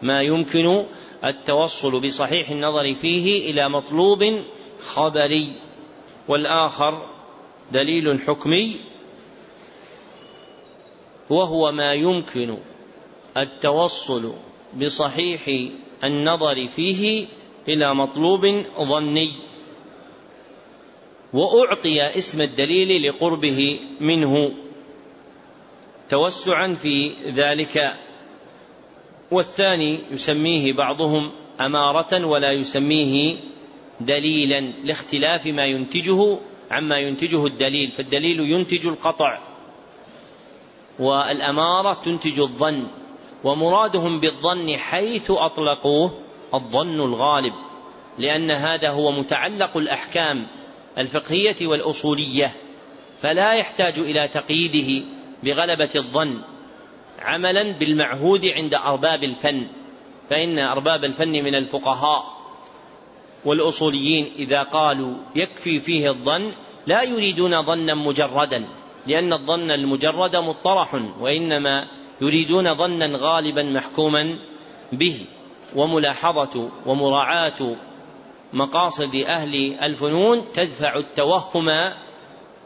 [0.02, 0.84] ما يمكن
[1.24, 4.42] التوصل بصحيح النظر فيه إلى مطلوب
[4.84, 5.52] خبري.
[6.28, 7.06] والآخر
[7.72, 8.91] دليل حكمي
[11.32, 12.58] وهو ما يمكن
[13.36, 14.32] التوصل
[14.80, 15.70] بصحيح
[16.04, 17.26] النظر فيه
[17.68, 18.46] إلى مطلوب
[18.82, 19.30] ظني.
[21.32, 24.52] وأعطي اسم الدليل لقربه منه.
[26.08, 27.96] توسعا في ذلك.
[29.30, 33.36] والثاني يسميه بعضهم أمارة ولا يسميه
[34.00, 36.38] دليلا لاختلاف ما ينتجه
[36.70, 37.92] عما ينتجه الدليل.
[37.92, 39.51] فالدليل ينتج القطع.
[40.98, 42.86] والأمارة تنتج الظن
[43.44, 46.18] ومرادهم بالظن حيث أطلقوه
[46.54, 47.52] الظن الغالب
[48.18, 50.46] لأن هذا هو متعلق الأحكام
[50.98, 52.54] الفقهية والأصولية
[53.22, 55.06] فلا يحتاج إلى تقييده
[55.42, 56.42] بغلبة الظن
[57.18, 59.66] عملا بالمعهود عند أرباب الفن
[60.30, 62.42] فإن أرباب الفن من الفقهاء
[63.44, 66.52] والأصوليين إذا قالوا يكفي فيه الظن
[66.86, 68.68] لا يريدون ظنا مجردا.
[69.06, 71.88] لأن الظن المجرد مطرح وإنما
[72.20, 74.38] يريدون ظنا غالبا محكوما
[74.92, 75.26] به
[75.76, 77.76] وملاحظة ومراعاة
[78.52, 81.92] مقاصد أهل الفنون تدفع التوهم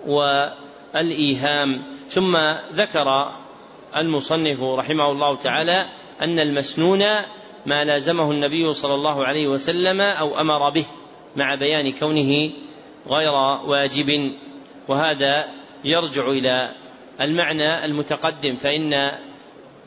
[0.06, 1.82] والإيهام.
[2.08, 2.36] ثم
[2.72, 3.32] ذكر
[3.96, 5.86] المصنف رحمه الله تعالى
[6.20, 7.02] أن المسنون
[7.66, 10.84] ما لازمه النبي صلى الله عليه وسلم أو أمر به
[11.36, 12.50] مع بيان كونه
[13.08, 13.32] غير
[13.66, 14.32] واجب
[14.88, 15.48] وهذا
[15.86, 16.70] يرجع إلى
[17.20, 19.12] المعنى المتقدم فإن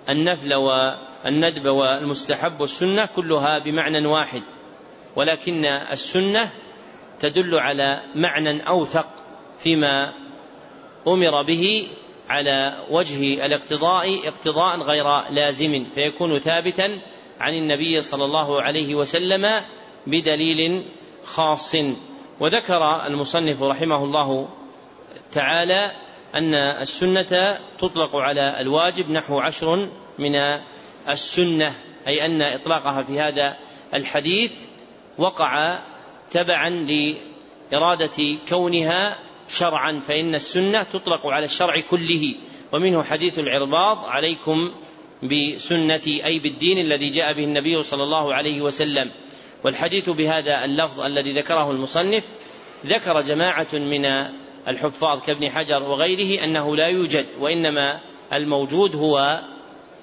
[0.09, 4.41] النفل والندب والمستحب والسنة كلها بمعنى واحد
[5.15, 6.51] ولكن السنة
[7.19, 9.07] تدل على معنى أوثق
[9.59, 10.13] فيما
[11.07, 11.87] أمر به
[12.29, 16.99] على وجه الاقتضاء اقتضاء غير لازم فيكون ثابتا
[17.39, 19.61] عن النبي صلى الله عليه وسلم
[20.07, 20.85] بدليل
[21.23, 21.75] خاص.
[22.39, 24.49] وذكر المصنف رحمه الله
[25.31, 25.91] تعالى
[26.35, 30.35] أن السنة تطلق على الواجب نحو عشر من
[31.09, 31.73] السنة
[32.07, 33.57] أي أن إطلاقها في هذا
[33.93, 34.51] الحديث
[35.17, 35.79] وقع
[36.31, 39.17] تبعا لإرادة كونها
[39.49, 42.35] شرعا فإن السنة تطلق على الشرع كله
[42.71, 44.71] ومنه حديث العرباض عليكم
[45.23, 49.11] بسنتي أي بالدين الذي جاء به النبي صلى الله عليه وسلم.
[49.63, 52.29] والحديث بهذا اللفظ الذي ذكره المصنف
[52.85, 54.05] ذكر جماعة من
[54.67, 57.99] الحفاظ كابن حجر وغيره أنه لا يوجد وإنما
[58.33, 59.41] الموجود هو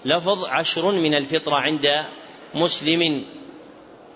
[0.05, 1.87] لفظ عشر من الفطرة عند
[2.55, 3.25] مسلم.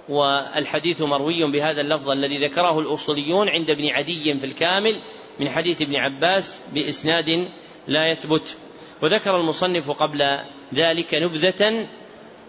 [0.09, 5.01] والحديث مروي بهذا اللفظ الذي ذكره الأصوليون عند ابن عدي في الكامل
[5.41, 7.49] من حديث ابن عباس بإسناد
[7.89, 8.57] لا يثبت.
[9.03, 10.39] وذكر المصنف قبل
[10.75, 11.89] ذلك نبذة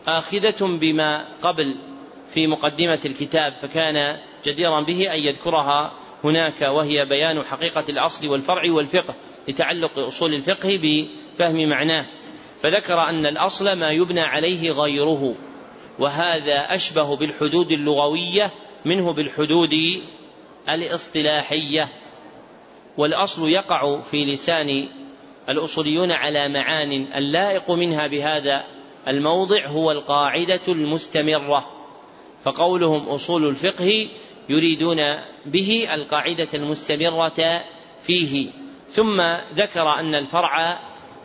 [0.08, 1.76] آخذة بما قبل
[2.34, 9.16] في مقدمة الكتاب فكان جديرا به أن يذكرها هناك وهي بيان حقيقة الأصل والفرع والفقه
[9.48, 12.08] لتعلق أصول الفقه بفهم معناه.
[12.64, 15.36] فذكر أن الأصل ما يبنى عليه غيره
[16.00, 18.52] وهذا أشبه بالحدود اللغوية
[18.86, 19.74] منه بالحدود
[20.70, 21.88] الاصطلاحية.
[22.98, 24.88] والأصل يقع في لسان
[25.50, 28.64] الأصوليون على معان اللائق منها بهذا
[29.08, 31.66] الموضع هو القاعدة المستمرة
[32.44, 34.08] فقولهم أصول الفقه
[34.52, 34.98] يريدون
[35.46, 37.64] به القاعدة المستمرة
[38.02, 38.52] فيه.
[38.88, 39.22] ثم
[39.54, 40.80] ذكر أن الفرع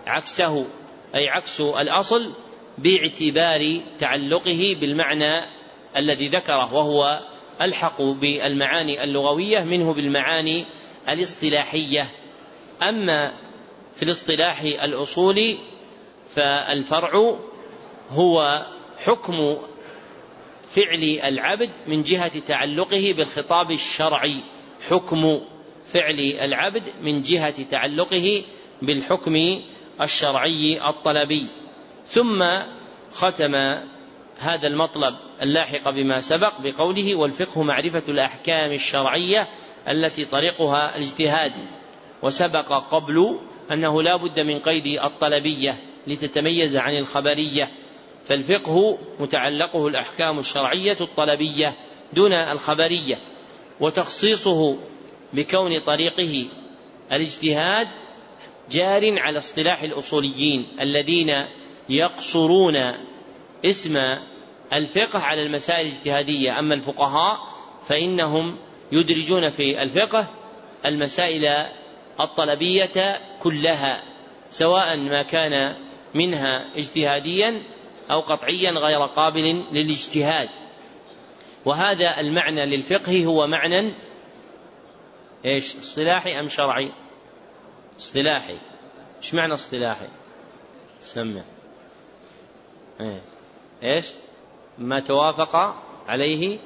[0.06, 0.66] عكسه
[1.14, 2.32] أي عكس الأصل
[2.78, 5.56] باعتبار تعلقه بالمعنى
[5.96, 7.20] الذي ذكره وهو
[7.62, 10.66] ألحق بالمعاني اللغوية منه بالمعاني
[11.08, 12.04] الاصطلاحية.
[12.82, 13.32] أما
[13.94, 15.58] في الاصطلاح الأصولي
[16.30, 17.36] فالفرع
[18.08, 18.66] هو
[19.04, 19.56] حكم
[20.68, 24.42] فعل العبد من جهة تعلقه بالخطاب الشرعي.
[24.88, 25.40] حكم
[25.86, 28.44] فعل العبد من جهة تعلقه
[28.82, 29.34] بالحكم
[30.00, 31.48] الشرعي الطلبي.
[32.04, 32.42] ثم
[33.12, 33.54] ختم
[34.38, 39.48] هذا المطلب اللاحق بما سبق بقوله والفقه معرفة الأحكام الشرعية
[39.88, 41.52] التي طريقها الاجتهاد.
[42.22, 43.38] وسبق قبل
[43.72, 45.74] أنه لا بد من قيد الطلبية
[46.06, 47.70] لتتميز عن الخبرية.
[48.28, 51.74] فالفقه متعلقه الأحكام الشرعية الطلبية
[52.12, 53.18] دون الخبرية
[53.80, 54.76] وتخصيصه
[55.32, 56.48] بكون طريقه
[57.12, 57.88] الاجتهاد
[58.70, 61.28] جار على اصطلاح الأصوليين الذين
[61.88, 62.76] يقصرون
[63.64, 63.96] اسم
[64.72, 66.58] الفقه على المسائل الاجتهادية.
[66.58, 67.38] أما الفقهاء
[67.88, 68.56] فإنهم
[68.92, 70.28] يدرجون في الفقه
[70.86, 71.66] المسائل
[72.20, 74.02] الطلبية كلها
[74.50, 75.74] سواء ما كان
[76.14, 77.62] منها اجتهاديا
[78.10, 80.48] أو قطعيا غير قابل للاجتهاد.
[81.64, 83.94] وهذا المعنى للفقه هو معنى
[85.44, 86.92] إيش؟ اصطلاحي أم شرعي؟
[87.98, 88.58] اصطلاحي.
[89.16, 90.08] إيش معنى اصطلاحي؟
[91.00, 91.42] سمع.
[93.00, 93.22] إيه.
[93.82, 94.06] إيش؟
[94.78, 95.56] ما توافق
[96.08, 96.58] عليه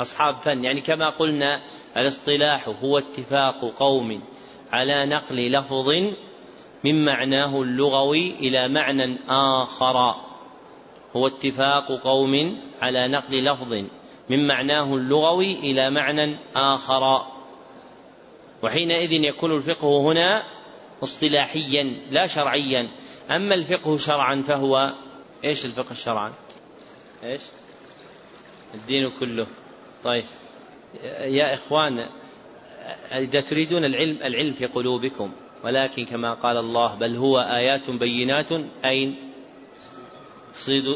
[0.00, 0.64] أصحاب فن.
[0.64, 1.62] يعني كما قلنا
[1.96, 4.22] الاصطلاح هو اتفاق قوم
[4.72, 5.88] على نقل لفظ
[6.84, 9.96] من معناه اللغوي إلى معنى آخر.
[11.16, 13.72] هو اتفاق قوم على نقل لفظ.
[14.30, 17.26] من معناه اللغوي إلى معنى آخر.
[18.62, 20.42] وحينئذ يكون الفقه هنا
[21.02, 22.88] اصطلاحيا لا شرعيا.
[23.30, 24.94] أما الفقه شرعا فهو
[25.44, 26.32] إيش الفقه شرعا
[27.24, 27.40] إيش؟
[28.74, 29.46] الدين كله.
[30.04, 30.24] طيب.
[31.20, 32.08] يا إخوان
[33.12, 35.32] إذا تريدون العلم العلم في قلوبكم.
[35.64, 38.52] ولكن كما قال الله بل هو آيات بينات
[38.84, 39.16] أين؟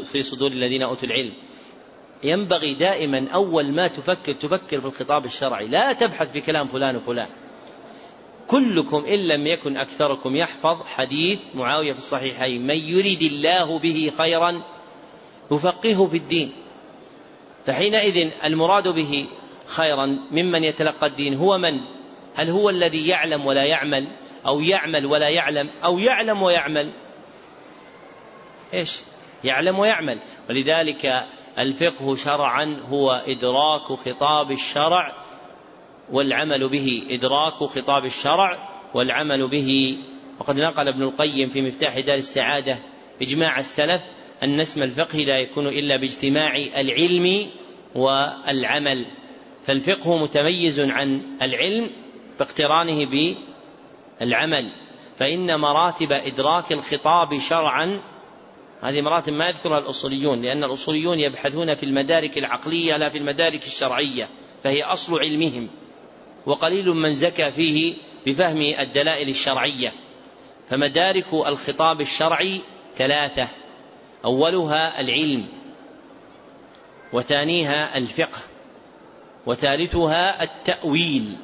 [0.05, 1.33] في صدور الذين أوتوا العلم.
[2.25, 5.69] ينبغي دائما أول ما تفكر تفكر في الخطاب الشرعي.
[5.69, 7.29] لا تبحث في كلام فلان وفلان.
[8.47, 12.67] كلكم إن لم يكن أكثركم يحفظ حديث معاوية في الصحيحين.
[12.67, 14.63] من يريد الله به خيرا
[15.53, 16.53] يفقهه في الدين.
[17.67, 19.27] فحينئذ المراد به
[19.67, 21.81] خيرا ممن يتلقى الدين هو من؟
[22.35, 24.09] هل هو الذي يعلم ولا يعمل؟
[24.47, 26.93] أو يعمل ولا يعلم أو يعلم ويعمل.
[28.75, 28.99] إيش؟
[29.45, 30.19] يعلم ويعمل.
[30.51, 31.27] ولذلك
[31.59, 35.13] الفقه شرعا هو إدراك خطاب الشرع
[36.11, 39.99] والعمل به إدراك خطاب الشرع والعمل به.
[40.41, 42.79] وقد نقل ابن القيم في مفتاح دار السعادة
[43.23, 44.03] إجماع السلف
[44.43, 47.47] أن اسم الفقه لا يكون إلا باجتماع العلم
[47.95, 49.07] والعمل.
[49.67, 51.91] فالفقه متميز عن العلم
[52.39, 53.05] باقترانه
[54.21, 54.73] بالعمل
[55.19, 58.01] فإن مراتب إدراك الخطاب شرعا
[58.83, 64.29] هذه مراتب ما يذكرها الأصوليون لأن الأصوليون يبحثون في المدارك العقلية لا في المدارك الشرعية
[64.65, 65.69] فهي أصل علمهم
[66.47, 67.95] وقليل من زكى فيه
[68.27, 69.93] بفهم الدلائل الشرعية.
[70.71, 72.61] فمدارك الخطاب الشرعي
[72.97, 73.49] ثلاثة
[74.25, 75.47] أولها العلم
[77.13, 78.39] وثانيها الفقه
[79.47, 81.37] وثالثها التأويل.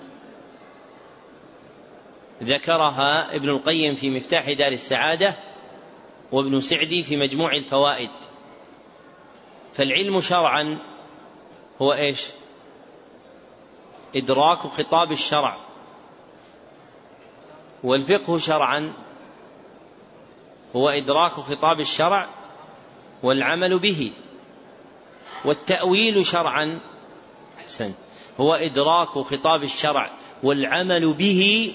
[2.42, 5.36] ذكرها ابن القيم في مفتاح دار السعادة
[6.32, 8.10] وابن سعدي في مجموع الفوائد.
[9.72, 10.78] فالعلم شرعا
[11.82, 12.26] هو إيش؟
[14.16, 15.56] إدراك خطاب الشرع.
[17.84, 18.92] والفقه شرعا
[20.76, 22.28] هو إدراك خطاب الشرع
[23.22, 24.12] والعمل به.
[25.44, 26.80] والتأويل شرعا
[27.58, 27.92] أحسن
[28.40, 30.10] هو إدراك خطاب الشرع
[30.42, 31.72] والعمل به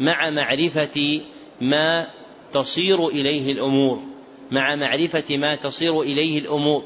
[0.00, 1.20] مع معرفة
[1.60, 2.06] ما
[2.52, 4.14] تصير إليه الأمور
[4.50, 6.84] مع معرفة ما تصير إليه الأمور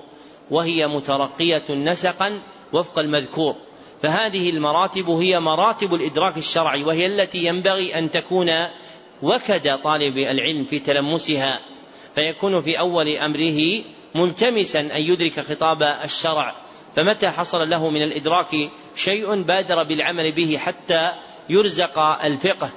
[0.50, 2.40] وهي مترقية نسقا
[2.72, 3.56] وفق المذكور.
[4.02, 8.50] فهذه المراتب هي مراتب الإدراك الشرعي وهي التي ينبغي أن تكون
[9.22, 11.60] وكد طالب العلم في تلمسها
[12.14, 13.84] فيكون في أول أمره
[14.14, 16.54] ملتمسا أن يدرك خطاب الشرع.
[16.96, 21.12] فمتى حصل له من الإدراك شيء بادر بالعمل به حتى
[21.48, 22.70] يرزق الفقه؟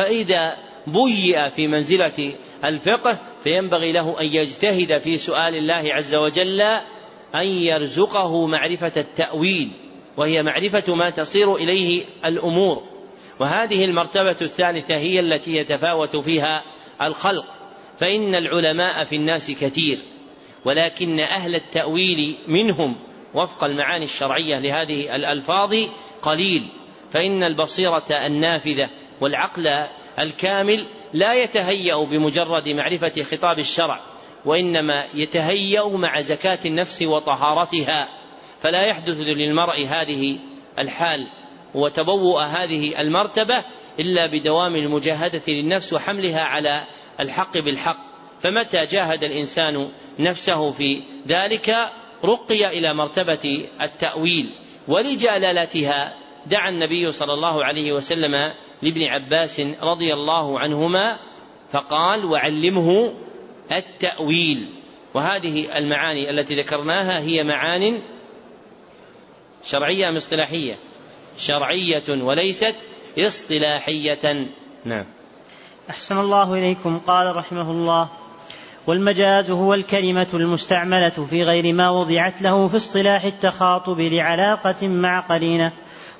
[0.00, 2.34] فإذا بيئ في منزلة
[2.64, 6.60] الفقه فينبغي له أن يجتهد في سؤال الله عز وجل
[7.34, 9.72] أن يرزقه معرفة التأويل
[10.16, 12.82] وهي معرفة ما تصير إليه الأمور.
[13.40, 16.64] وهذه المرتبة الثالثة هي التي يتفاوت فيها
[17.02, 17.46] الخلق.
[17.98, 19.98] فإن العلماء في الناس كثير
[20.64, 22.96] ولكن أهل التأويل منهم
[23.34, 25.74] وفق المعاني الشرعية لهذه الألفاظ
[26.22, 26.79] قليل.
[27.12, 28.90] فإن البصيرة النافذة
[29.20, 29.86] والعقل
[30.18, 34.00] الكامل لا يتهيأ بمجرد معرفة خطاب الشرع
[34.44, 38.08] وإنما يتهيأ مع زكاة النفس وطهارتها.
[38.60, 40.38] فلا يحدث للمرء هذه
[40.78, 41.26] الحال
[41.74, 43.64] وتبوء هذه المرتبة
[44.00, 46.86] إلا بدوام المجاهدة للنفس وحملها على
[47.20, 48.10] الحق بالحق.
[48.40, 51.76] فمتى جاهد الإنسان نفسه في ذلك؟
[52.24, 54.54] رقي إلى مرتبة التأويل
[54.88, 61.18] ولجلالتها دعا النبي صلى الله عليه وسلم لابن عباس رضي الله عنهما
[61.70, 63.12] فقال وعلمه
[63.72, 64.68] التأويل.
[65.14, 68.02] وهذه المعاني التي ذكرناها هي معان
[69.64, 70.78] شرعية أم اصطلاحية؟
[71.38, 72.74] شرعية وليست
[73.18, 74.46] اصطلاحية.
[74.84, 75.04] نعم.
[75.90, 76.98] أحسن الله إليكم.
[76.98, 78.08] قال رحمه الله
[78.86, 85.72] والمجاز هو الكلمة المستعملة في غير ما وضعت له في اصطلاح التخاطب لعلاقة مع قرينة.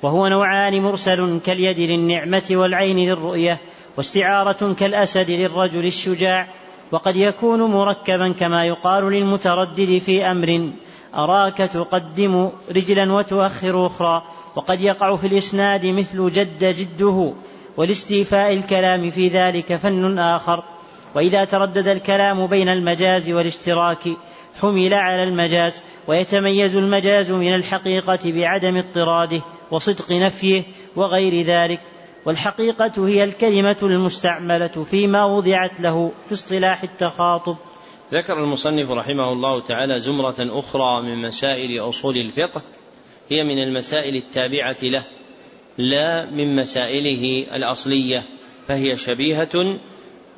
[0.03, 3.57] وهو نوعان مرسل كاليد للنعمة والعين للرؤية
[3.97, 6.47] واستعارة كالأسد للرجل الشجاع
[6.91, 10.69] وقد يكون مركبا كما يقال للمتردد في أمر
[11.15, 14.23] أراك تقدم رجلا وتؤخر أخرى
[14.55, 17.33] وقد يقع في الإسناد مثل جد جده
[17.77, 20.63] ولاستيفاء الكلام في ذلك فن آخر
[21.15, 24.09] وإذا تردد الكلام بين المجاز والاشتراك
[24.61, 29.41] حمل على المجاز ويتميز المجاز من الحقيقة بعدم اضطراده.
[29.71, 30.63] وصدق نفيه
[30.95, 31.81] وغير ذلك.
[32.25, 37.55] والحقيقة هي الكلمة المستعملة فيما وضعت له في اصطلاح التخاطب.
[38.13, 42.61] ذكر المصنف رحمه الله تعالى زمرة أخرى من مسائل أصول الفقه
[43.29, 45.03] هي من المسائل التابعة له
[45.77, 48.23] لا من مسائله الأصلية
[48.67, 49.79] فهي شبيهة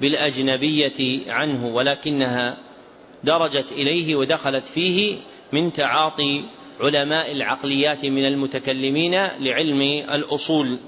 [0.02, 2.58] بالأجنبية عنه ولكنها
[3.24, 5.18] درجت إليه ودخلت فيه
[5.54, 6.44] من تعاطي
[6.80, 10.80] علماء العقليات من المتكلمين لعلم الأصول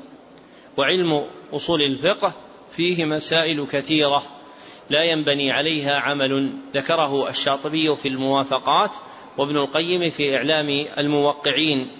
[0.77, 2.33] وعلم أصول الفقه
[2.71, 4.23] فيه مسائل كثيرة
[4.89, 8.91] لا ينبني عليها عمل ذكره الشاطبي في الموافقات
[9.38, 11.91] وابن القيم في إعلام الموقعين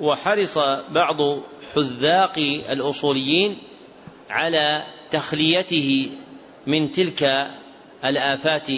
[0.00, 0.58] وحرص
[0.90, 1.38] بعض
[1.74, 2.38] حذاق
[2.70, 3.58] الأصوليين
[4.30, 6.10] على تخليته
[6.66, 7.22] من تلك
[8.04, 8.68] الآفات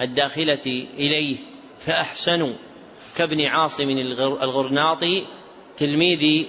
[0.00, 1.36] الداخلة إليه
[1.78, 2.52] فأحسنوا.
[3.16, 3.88] كابن عاصم
[4.42, 5.26] الغرناطي
[5.76, 6.46] تلميذ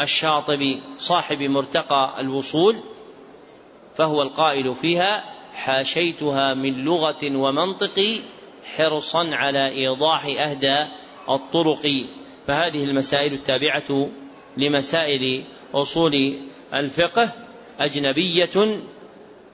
[0.00, 2.80] الشاطبي صاحب مرتقى الوصول
[3.96, 8.20] فهو القائل فيها حاشيتها من لغة ومنطق
[8.76, 10.86] حرصا على إيضاح أهدى
[11.28, 11.86] الطرق
[12.46, 14.08] فهذه المسائل التابعة
[14.56, 16.38] لمسائل أصول
[16.74, 17.30] الفقه
[17.80, 18.80] أجنبية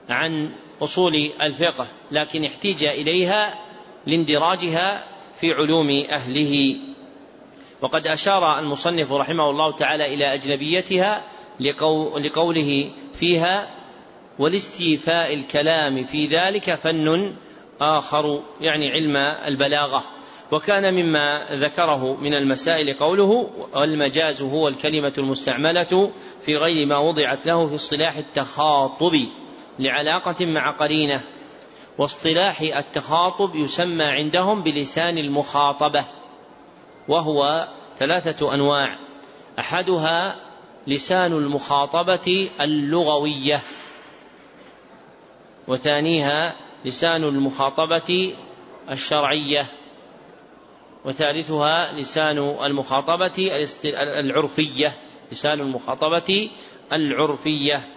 [0.09, 0.51] عن
[0.81, 3.59] أصول الفقه لكن احتيج إليها
[4.05, 6.77] لاندراجها في علوم أهله.
[7.81, 11.23] وقد أشار المصنف رحمه الله تعالى إلى أجنبيتها
[12.19, 13.69] لقوله فيها
[14.39, 17.35] ولاستيفاء الكلام في ذلك فن
[17.81, 20.03] آخر يعني علم البلاغة.
[20.51, 26.11] وكان مما ذكره من المسائل قوله والمجاز هو الكلمة المستعملة
[26.41, 29.13] في غير ما وضعت له في اصطلاح التخاطب
[29.79, 31.21] لعلاقة مع قرينة
[31.97, 36.05] واصطلاح التخاطب يسمى عندهم بلسان المخاطبة
[37.07, 37.67] وهو
[37.97, 38.99] ثلاثة أنواع.
[39.59, 40.35] أحدها
[40.87, 43.61] لسان المخاطبة اللغوية
[45.67, 48.35] وثانيها لسان المخاطبة
[48.91, 49.65] الشرعية
[51.05, 53.65] وثالثها لسان المخاطبة
[54.19, 54.97] العرفية
[55.31, 56.49] لسان المخاطبة
[56.93, 57.87] العرفية.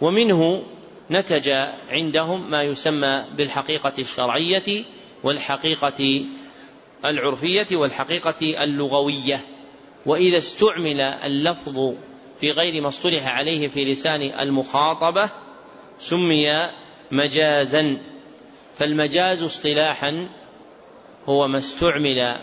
[0.00, 0.62] ومنه
[1.10, 1.50] نتج
[1.88, 4.84] عندهم ما يسمى بالحقيقة الشرعية
[5.22, 6.26] والحقيقة
[7.04, 9.40] العرفية والحقيقة اللغوية.
[10.06, 11.94] وإذا استعمل اللفظ
[12.40, 15.30] في غير ما اصطلح عليه في لسان المخاطبة
[15.98, 16.70] سمي
[17.12, 17.98] مجازا.
[18.78, 20.28] فالمجاز اصطلاحا
[21.26, 22.40] هو ما استعمل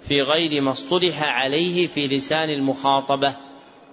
[0.00, 3.36] في غير ما اصطلح عليه في لسان المخاطبة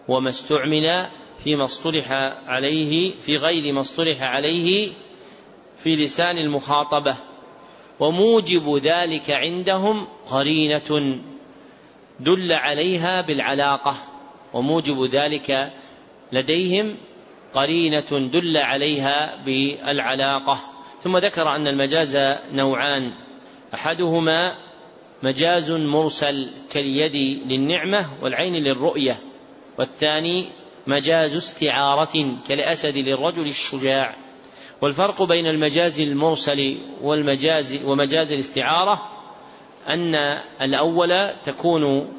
[0.07, 1.09] وما استعمل
[1.43, 2.11] فيما اصطلح
[2.47, 4.91] عليه في غير ما اصطلح عليه
[5.77, 7.17] في لسان المخاطبة.
[7.99, 11.21] وموجب ذلك عندهم قرينة
[12.19, 13.95] دل عليها بالعلاقة.
[14.53, 15.73] وموجب ذلك
[16.31, 16.97] لديهم
[17.53, 20.57] قرينة دل عليها بالعلاقة.
[20.99, 22.17] ثم ذكر أن المجاز
[22.51, 23.13] نوعان.
[23.73, 24.55] أحدهما
[25.23, 27.15] مجاز مرسل كاليد
[27.47, 29.19] للنعمة والعين للرؤية
[29.79, 34.15] والثاني مجاز استعارة كالأسد للرجل الشجاع.
[34.81, 39.09] والفرق بين المجاز المرسل والمجاز ومجاز الاستعارة
[39.89, 40.15] أن
[40.61, 42.13] الأول تكون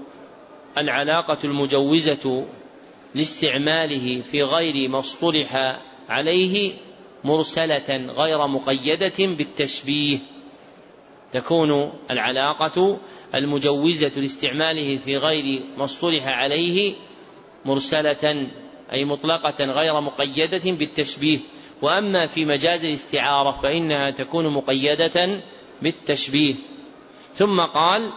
[0.78, 2.46] العلاقة المجوزة
[3.14, 6.74] لاستعماله في غير ما اصطلح عليه
[7.24, 10.18] مرسلة غير مقيدة بالتشبيه.
[11.32, 13.00] تكون العلاقة
[13.34, 16.94] المجوزة لاستعماله في غير ما اصطلح عليه
[17.64, 18.48] مرسلة
[18.92, 21.38] أي مطلقة غير مقيدة بالتشبيه.
[21.82, 25.42] وأما في مجاز الاستعارة فإنها تكون مقيدة
[25.82, 26.54] بالتشبيه.
[27.32, 28.12] ثم قال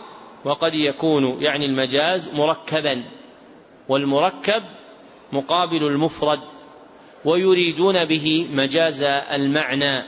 [0.46, 3.04] وقد يكون يعني المجاز مركبا.
[3.90, 4.64] والمركب
[5.32, 6.40] مقابل المفرد
[7.26, 10.04] ويريدون به مجاز المعنى.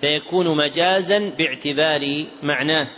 [0.00, 2.88] فيكون مجازا باعتبار معناه.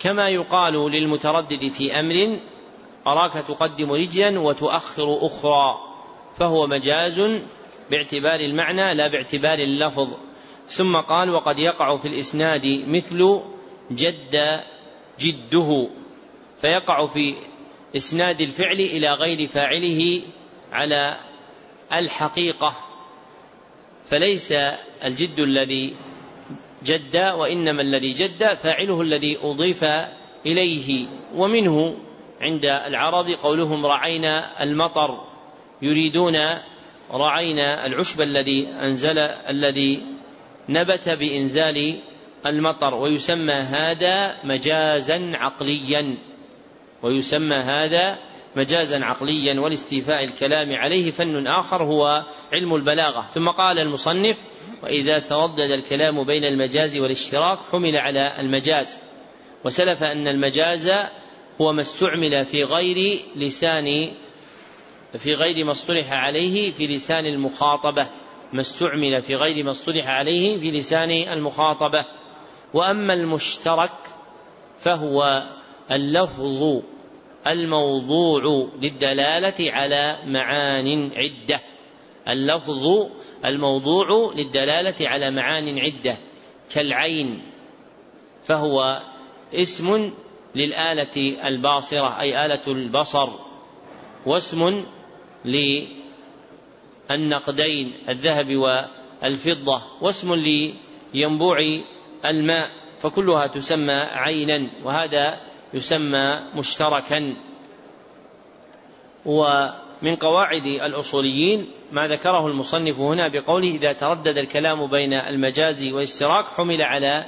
[0.00, 2.40] كما يقال للمتردد في أمر
[3.12, 5.78] أراك تقدم رجلا وتؤخر أخرى
[6.38, 7.20] فهو مجاز
[7.90, 10.08] باعتبار المعنى لا باعتبار اللفظ.
[10.68, 13.40] ثم قال وقد يقع في الإسناد مثل
[13.92, 14.60] جد
[15.20, 15.88] جده
[16.60, 17.34] فيقع في
[17.96, 20.22] إسناد الفعل إلى غير فاعله
[20.72, 21.20] على
[21.92, 22.74] الحقيقة
[24.06, 24.52] فليس
[25.04, 25.94] الجد الذي
[26.84, 29.84] جد وإنما الذي جد فاعله الذي أضيف
[30.46, 31.96] إليه ومنه
[32.40, 35.24] عند العرب قولهم رعينا المطر
[35.82, 36.36] يريدون
[37.10, 39.18] رعينا العشب الذي أنزل
[39.48, 40.02] الذي
[40.68, 42.00] نبت بإنزال
[42.46, 46.18] المطر ويسمى هذا مجازا عقليا
[47.02, 48.18] ويسمى هذا
[48.56, 53.26] مجازا عقليا ولاستيفاء الكلام عليه فن آخر هو علم البلاغة.
[53.30, 54.42] ثم قال المصنف
[54.82, 58.98] وإذا تردد الكلام بين المجاز والاشتراك حمل على المجاز.
[59.64, 60.90] وسلف أن المجاز
[61.60, 64.10] هو ما استعمل في غير لسان
[65.18, 68.08] في غير ما اصطلح عليه في لسان المخاطبة.
[68.52, 72.04] ما استعمل في غير ما اصطلح عليه في لسان المخاطبة.
[72.74, 73.92] وأما المشترك
[74.78, 75.42] فهو
[75.90, 76.82] اللفظ
[77.46, 81.60] الموضوع للدلالة على معان عدة.
[82.28, 83.08] اللفظ
[83.44, 86.18] الموضوع للدلالة على معان عدة.
[86.74, 87.42] كالعين
[88.44, 89.02] فهو
[89.54, 90.12] اسم
[90.58, 93.28] للآلة الباصرة أي آلة البصر.
[94.26, 94.84] واسم
[97.10, 99.82] للنقدين الذهب والفضة.
[100.00, 100.34] واسم
[101.14, 101.58] لينبوع
[102.24, 105.40] الماء فكلها تسمى عينا وهذا
[105.74, 107.36] يسمى مشتركا.
[109.26, 116.82] ومن قواعد الأصوليين ما ذكره المصنف هنا بقوله إذا تردد الكلام بين المجاز والاشتراك حمل
[116.82, 117.24] على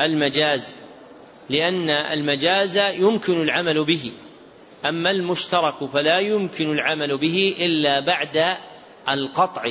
[0.00, 0.81] المجاز.
[1.52, 4.12] لأن المجاز يمكن العمل به
[4.84, 8.56] أما المشترك فلا يمكن العمل به إلا بعد
[9.08, 9.62] القطع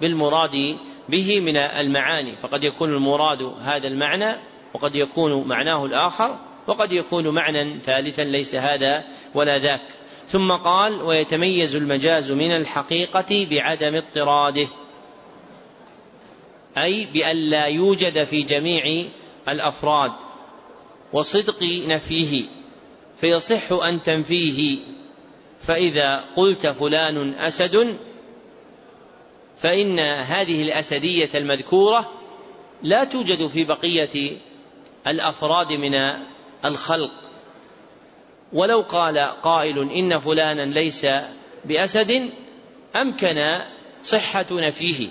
[0.00, 0.76] بالمراد
[1.08, 4.34] به من المعاني فقد يكون المراد هذا المعنى
[4.74, 9.04] وقد يكون معناه الآخر وقد يكون معنى ثالثا ليس هذا
[9.34, 9.82] ولا ذاك.
[10.28, 14.66] ثم قال ويتميز المجاز من الحقيقة بعدم اضطراده
[16.78, 19.04] أي بأن لا يوجد في جميع
[19.48, 20.12] الأفراد.
[21.12, 22.44] وصدق نفيه
[23.16, 24.78] فيصح أن تنفيه.
[25.60, 27.96] فإذا قلت فلان أسد
[29.58, 32.12] فإن هذه الأسدية المذكورة
[32.82, 34.36] لا توجد في بقية
[35.06, 35.94] الأفراد من
[36.64, 37.12] الخلق.
[38.52, 41.06] ولو قال قائل إن فلانا ليس
[41.64, 42.30] بأسد
[42.96, 43.60] أمكن
[44.02, 45.08] صحة نفيه.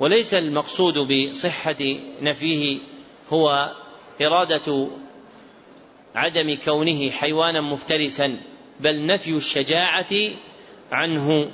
[0.00, 1.76] وليس المقصود بصحة
[2.22, 2.78] نفيه
[3.30, 3.72] هو
[4.20, 4.88] إرادة
[6.14, 8.40] عدم كونه حيوانا مفترسا
[8.80, 10.14] بل نفي الشجاعة
[10.92, 11.50] عنه.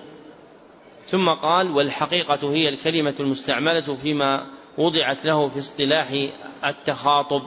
[1.07, 4.47] ثم قال والحقيقة هي الكلمة المستعملة فيما
[4.79, 6.29] وضعت له في اصطلاح
[6.65, 7.43] التخاطب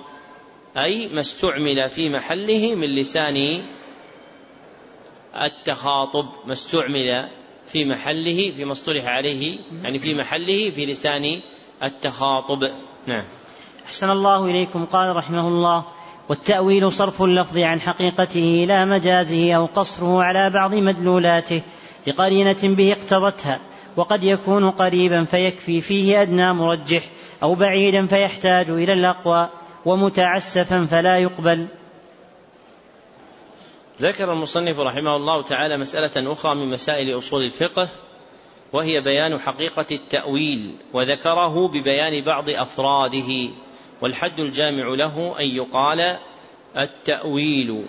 [0.77, 3.63] أي ما استعمل في محله من لسان
[5.35, 7.29] التخاطب ما استعمل
[7.67, 11.41] في محله فيما اصطلح عليه يعني في محله في لسان
[11.83, 12.71] التخاطب.
[13.07, 13.23] نعم.
[13.85, 14.85] أحسن الله إليكم.
[14.85, 15.85] قال رحمه الله
[16.29, 21.61] والتأويل صرف اللفظ عن حقيقته إلى مجازه أو قصره على بعض مدلولاته
[22.07, 23.59] لقرينة به اقتضتها
[23.95, 27.03] وقد يكون قريبا فيكفي فيه أدنى مرجح
[27.43, 29.49] أو بعيدا فيحتاج إلى الأقوى
[29.85, 31.67] ومتعسفا فلا يقبل.
[34.01, 37.89] ذكر المصنف رحمه الله تعالى مسألة أخرى من مسائل أصول الفقه
[38.73, 43.27] وهي بيان حقيقة التأويل وذكره ببيان بعض أفراده.
[44.01, 46.17] والحد الجامع له أن يقال
[46.77, 47.85] التأويل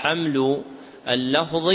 [0.00, 0.62] حمل
[1.08, 1.74] اللفظ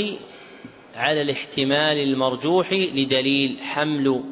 [0.96, 4.24] على الاحتمال المرجوح لدليل حمل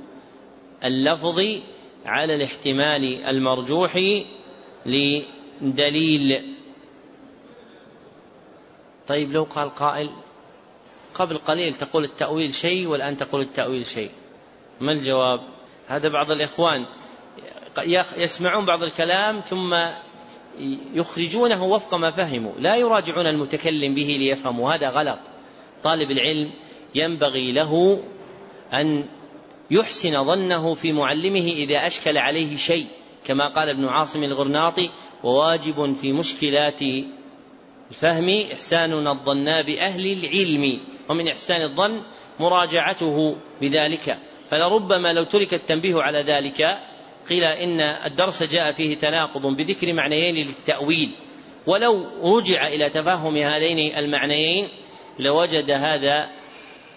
[0.83, 1.39] اللفظ
[2.05, 3.99] على الاحتمال المرجوح
[4.85, 6.55] لدليل.
[9.07, 10.09] طيب لو قال قائل
[11.13, 14.11] قبل قليل تقول التأويل شيء والآن تقول التأويل شيء.
[14.81, 15.41] ما الجواب؟
[15.87, 16.85] هذا بعض الإخوان
[18.17, 19.75] يسمعون بعض الكلام ثم
[20.93, 22.51] يخرجونه وفق ما فهموا.
[22.59, 24.73] لا يراجعون المتكلم به ليفهموا.
[24.73, 25.19] هذا غلط.
[25.83, 26.51] طالب العلم
[26.95, 28.03] ينبغي له
[28.73, 29.05] أن
[29.71, 32.87] يحسن ظنه في معلمه إذا أشكل عليه شيء
[33.25, 34.89] كما قال ابن عاصم الغرناطي
[35.23, 36.81] وواجب في مشكلات
[37.91, 42.01] الفهم إحساننا الظن بأهل العلم ومن إحسان الظن
[42.39, 44.17] مراجعته بذلك.
[44.49, 46.77] فلربما لو ترك التنبيه على ذلك
[47.29, 51.11] قيل إن الدرس جاء فيه تناقض بذكر معنيين للتأويل.
[51.67, 52.07] ولو
[52.37, 54.69] رجع إلى تفهم هذين المعنيين
[55.19, 56.29] لوجد هذا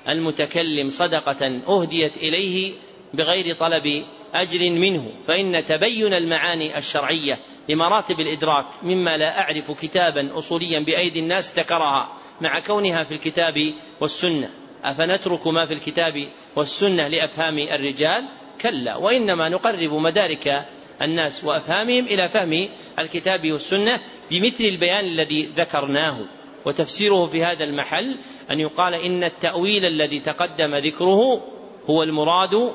[0.09, 2.73] المتكلم صدقة أهديت إليه
[3.15, 4.05] بغير طلب
[4.35, 5.13] أجر منه.
[5.27, 12.61] فإن تبين المعاني الشرعية لمراتب الإدراك مما لا أعرف كتابا أصوليا بأيدي الناس ذكرها مع
[12.61, 13.55] كونها في الكتاب
[14.01, 14.51] والسنة.
[14.83, 18.29] أفنترك ما في الكتاب والسنة لأفهام الرجال؟
[18.63, 20.67] كلا وإنما نقرب مدارك
[21.03, 24.01] الناس وأفهامهم إلى فهم الكتاب والسنة
[24.31, 26.19] بمثل البيان الذي ذكرناه.
[26.65, 28.19] وتفسيره في هذا المحل
[28.51, 31.43] أن يقال إن التأويل الذي تقدم ذكره
[31.91, 32.75] هو المراد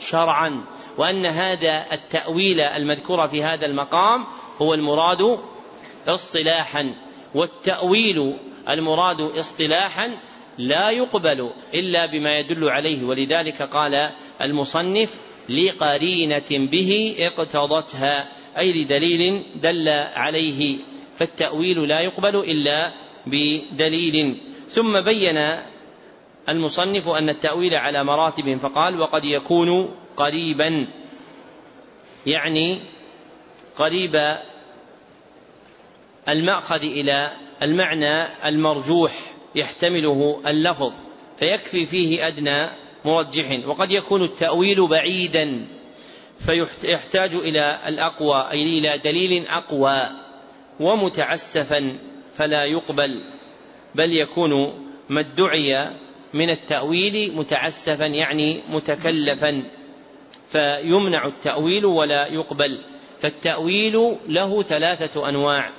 [0.00, 0.64] شرعا
[0.98, 4.26] وأن هذا التأويل المذكور في هذا المقام
[4.62, 5.38] هو المراد
[6.08, 6.94] اصطلاحا
[7.34, 8.36] والتأويل
[8.68, 10.18] المراد اصطلاحا
[10.58, 19.88] لا يقبل إلا بما يدل عليه ولذلك قال المصنف لقرينة به اقتضتها أي لدليل دل
[20.14, 20.78] عليه
[21.16, 22.92] فالتأويل لا يقبل إلا
[23.26, 24.40] بدليل.
[24.68, 25.38] ثم بين
[26.48, 30.88] المصنف أن التأويل على مراتب فقال وقد يكون قريبا
[32.26, 32.78] يعني
[33.76, 34.36] قريب
[36.28, 37.32] المأخذ إلى
[37.62, 39.12] المعنى المرجوح.
[39.54, 40.92] يحتمله اللفظ
[41.38, 42.66] فيكفي فيه أدنى
[43.04, 45.66] مرجح وقد يكون التأويل بعيدا
[46.38, 50.00] فيحتاج إلى الأقوى أي إلى دليل أقوى
[50.80, 51.98] ومتعسفا
[52.36, 53.24] فلا يقبل
[53.94, 54.50] بل يكون
[55.08, 55.88] ما ادعي
[56.34, 59.62] من التأويل متعسفا يعني متكلفا
[60.48, 62.84] فيمنع التأويل ولا يقبل
[63.20, 65.70] فالتأويل له ثلاثة أنواع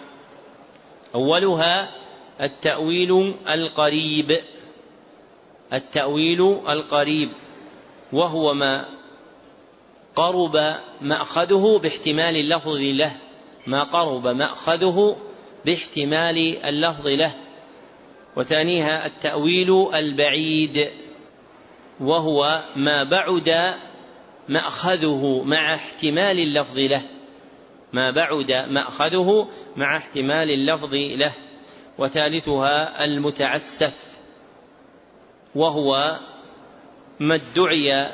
[1.16, 2.03] أولها
[2.42, 4.42] التأويل القريب.
[5.74, 7.30] التأويل القريب.
[8.14, 8.86] وهو ما
[10.16, 13.18] قرب مأخذه باحتمال اللفظ له.
[13.68, 15.18] ما قرب مأخذه
[15.66, 17.32] باحتمال اللفظ له.
[18.36, 20.92] وثانيها التأويل البعيد.
[22.00, 23.74] وهو ما بعد
[24.50, 27.02] مأخذه مع احتمال اللفظ له.
[27.94, 31.34] ما بعد مأخذه مع احتمال اللفظ له.
[31.98, 33.98] وثالثها المتعسف
[35.56, 36.20] وهو
[37.20, 38.12] ما ادعي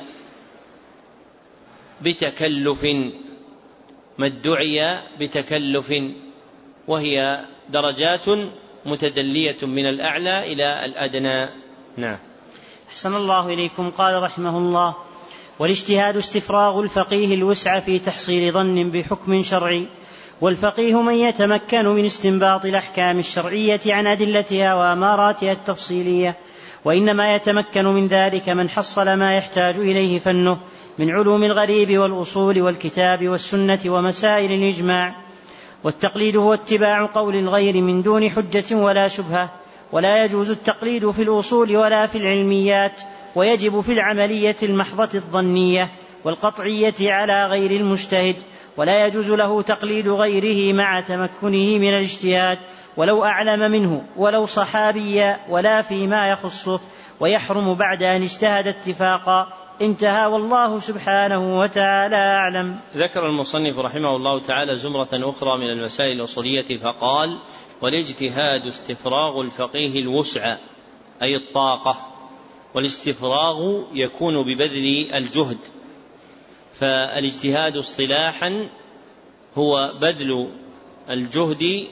[2.01, 2.83] بتكلف
[4.17, 5.93] ما ادعي بتكلف
[6.87, 8.25] وهي درجات
[8.85, 11.49] متدلية من الأعلى إلى الأدنى.
[11.97, 12.17] نعم.
[12.89, 13.91] أحسن الله إليكم.
[13.91, 14.95] قال رحمه الله
[15.59, 19.87] والاجتهاد استفراغ الفقيه الوسع في تحصيل ظن بحكم شرعي
[20.41, 26.35] والفقيه من يتمكن من استنباط الأحكام الشرعية عن أدلتها وأماراتها التفصيلية
[26.85, 30.59] وإنما يتمكن من ذلك من حصل ما يحتاج إليه فنه
[30.97, 35.15] من علوم الغريب والأصول والكتاب والسنة ومسائل الإجماع
[35.83, 39.58] والتقليد هو اتباع قول الغير من دون حجة ولا شبهة
[39.91, 43.01] ولا يجوز التقليد في الأصول ولا في العلميات
[43.35, 45.89] ويجب في العملية المحضة الظنية
[46.23, 48.35] والقطعية على غير المجتهد
[48.77, 52.59] ولا يجوز له تقليد غيره مع تمكنه من الاجتهاد
[52.97, 56.79] ولو أعلم منه ولو صحابيا ولا فيما يخصه
[57.19, 59.53] ويحرم بعد أن اجتهد اتفاقا.
[59.81, 62.79] انتهى والله سبحانه وتعالى أعلم.
[62.95, 67.37] ذكر المصنف رحمه الله تعالى زمرة أخرى من المسائل الأصولية فقال
[67.81, 70.57] والاجتهاد استفراغ الفقيه الوسع
[71.21, 72.15] أي الطاقة
[72.73, 75.57] والاستفراغ يكون ببذل الجهد.
[76.73, 78.69] فالاجتهاد اصطلاحا
[79.57, 80.49] هو بذل
[81.09, 81.87] الجهد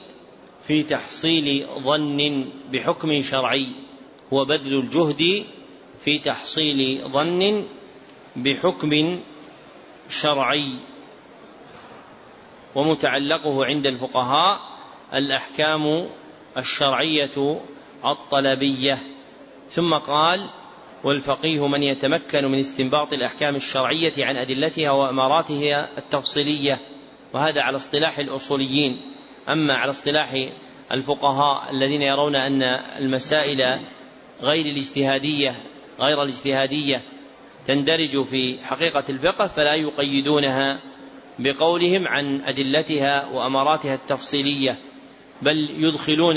[0.68, 3.68] في تحصيل ظن بحكم شرعي
[4.34, 5.46] هو بذل الجهد
[6.06, 7.66] في تحصيل ظن
[8.36, 9.20] بحكم
[10.10, 10.80] شرعي
[12.76, 14.66] ومتعلقه عند الفقهاء
[15.14, 16.08] الأحكام
[16.58, 17.62] الشرعية
[18.05, 18.97] الطلبية.
[19.70, 20.49] ثم قال
[21.03, 26.80] والفقيه من يتمكن من استنباط الأحكام الشرعية عن أدلتها وأماراتها التفصيلية
[27.34, 29.01] وهذا على اصطلاح الأصوليين.
[29.49, 30.49] أما على اصطلاح
[30.91, 32.64] الفقهاء الذين يرون أن
[32.99, 33.80] المسائل
[34.41, 35.55] غير الاجتهادية
[35.99, 37.01] غير الاجتهادية
[37.68, 40.80] تندرج في حقيقة الفقه فلا يقيدونها
[41.39, 44.80] بقولهم عن أدلتها وأماراتها التفصيلية.
[45.42, 46.36] بل يدخلون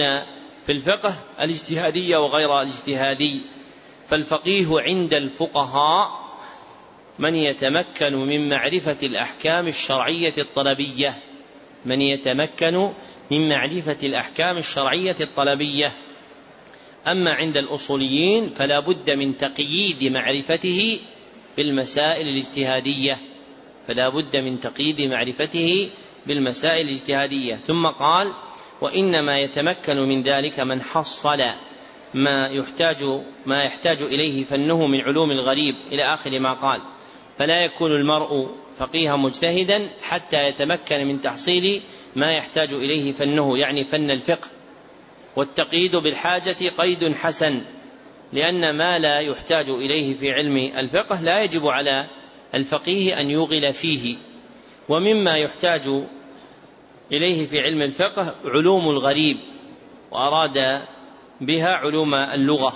[0.67, 3.43] في الفقه الاجتهادية وغير الاجتهادي.
[4.07, 6.21] فالفقيه عند الفقهاء
[7.19, 11.19] من يتمكن من معرفة الأحكام الشرعية الطلبية.
[11.85, 12.93] من يتمكن
[13.31, 15.93] من معرفة الأحكام الشرعية الطلبية.
[17.07, 21.01] أما عند الأصوليين فلا بد من تقييد معرفته
[21.57, 23.19] بالمسائل الاجتهادية.
[23.89, 25.91] فلا بد من تقييد معرفته
[26.27, 27.55] بالمسائل الاجتهادية.
[27.55, 28.33] ثم قال
[28.81, 31.43] وإنما يتمكن من ذلك من حصل
[32.15, 33.05] ما يحتاج
[33.47, 36.81] ما يحتاج إليه فنه من علوم الغريب إلى آخر ما قال.
[37.39, 41.83] فلا يكون المرء فقيها مجتهدا حتى يتمكن من تحصيل
[42.17, 44.49] ما يحتاج إليه فنه يعني فن الفقه.
[45.37, 47.63] والتقييد بالحاجة قيد حسن
[48.33, 52.07] لأن ما لا يحتاج إليه في علم الفقه لا يجب على
[52.55, 54.17] الفقيه أن يوغل فيه.
[54.89, 55.83] ومما يحتاج
[57.13, 59.37] إليه في علم الفقه علوم الغريب
[60.11, 60.83] وأراد
[61.41, 62.75] بها علوم اللغة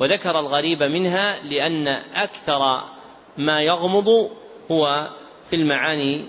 [0.00, 2.84] وذكر الغريب منها لأن أكثر
[3.38, 4.08] ما يغمض
[4.70, 5.10] هو
[5.50, 6.24] في المعاني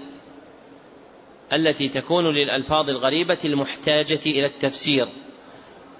[1.53, 5.07] التي تكون للألفاظ الغريبة المحتاجة إلى التفسير.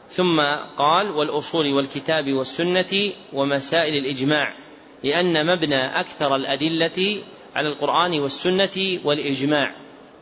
[0.10, 0.42] ثم
[0.78, 4.56] قال والأصول والكتاب والسنة ومسائل الإجماع
[5.04, 7.24] لأن مبنى أكثر الأدلة
[7.56, 9.76] على القرآن والسنة والإجماع.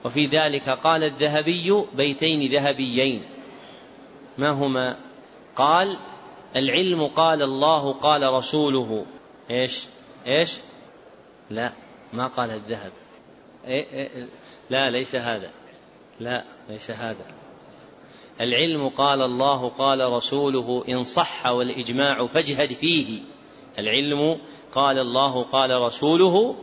[0.05, 3.23] وفي ذلك قال الذهبي بيتين ذهبيين.
[4.37, 4.97] ما هما؟
[5.55, 5.99] قال
[6.55, 9.05] العلم قال الله قال رسوله.
[9.51, 9.85] إيش؟
[10.27, 10.57] إيش؟
[11.49, 11.73] لا
[12.13, 12.91] ما قال الذهب.
[13.65, 14.27] إيه إيه
[14.69, 15.51] لا ليس هذا.
[16.19, 17.25] لا ليس هذا.
[18.41, 23.19] العلم قال الله قال رسوله إن صح والإجماع فاجهد فيه.
[23.79, 24.39] العلم
[24.71, 26.55] قال الله قال رسوله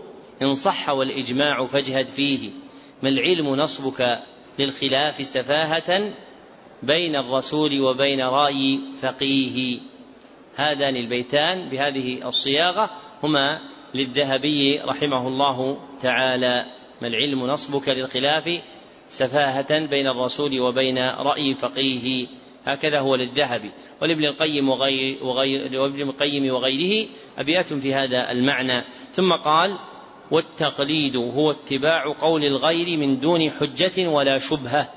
[0.43, 2.51] إن صح والإجماع فاجهد فيه.
[3.03, 4.23] ما العلم نصبك
[4.59, 6.13] للخلاف سفاهة
[6.83, 9.81] بين الرسول وبين رأي فقيه؟
[10.57, 12.91] هذان البيتان بهذه الصياغة
[13.23, 13.61] هما
[13.95, 16.67] للذهبي رحمه الله تعالى.
[17.03, 18.61] ما العلم نصبك للخلاف
[19.09, 22.27] سفاهة بين الرسول وبين رأي فقيه؟
[22.65, 23.71] هكذا هو للذهبي.
[24.03, 28.85] ولابن القيم وغير, وغير وابن القيم وغيره أبيات في هذا المعنى.
[29.13, 29.79] ثم قال
[30.31, 34.93] والتقليد هو اتباع قول الغير من دون حجة ولا شبهة.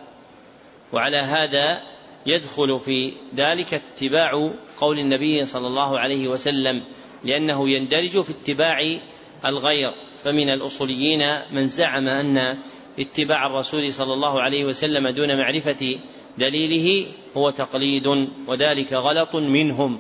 [0.93, 1.81] وعلى هذا
[2.25, 6.83] يدخل في ذلك اتباع قول النبي صلى الله عليه وسلم
[7.23, 8.99] لأنه يندرج في اتباع
[9.45, 9.93] الغير.
[10.23, 12.57] فمن الأصوليين من زعم أن
[12.99, 15.99] اتباع الرسول صلى الله عليه وسلم دون معرفة
[16.37, 17.07] دليله
[17.37, 18.07] هو تقليد
[18.47, 19.99] وذلك غلط منهم.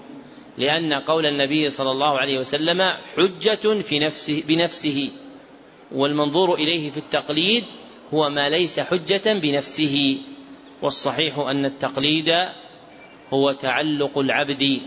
[0.57, 2.81] لأن قول النبي صلى الله عليه وسلم
[3.17, 5.11] حجة في نفسه بنفسه
[5.91, 7.63] والمنظور إليه في التقليد
[8.13, 10.17] هو ما ليس حجة بنفسه
[10.81, 12.29] والصحيح أن التقليد
[13.33, 14.81] هو تعلق العبد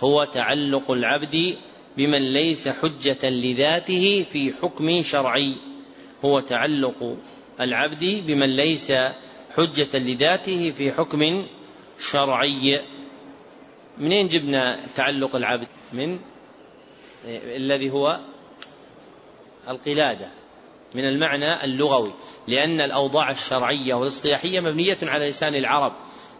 [0.00, 1.56] هو تعلق العبد
[1.96, 5.54] بمن ليس حجة لذاته في حكم شرعي
[6.24, 7.16] هو تعلق
[7.60, 8.92] العبد بمن ليس
[9.56, 11.46] حجة لذاته في حكم
[12.10, 12.82] شرعي.
[14.00, 16.18] منين جبنا تعلق العبد؟ من؟
[17.56, 18.20] الذي هو
[19.68, 20.28] القلادة
[20.94, 22.12] من المعنى اللغوي
[22.48, 25.92] لأن الأوضاع الشرعية والاصطلاحية مبنية على لسان العرب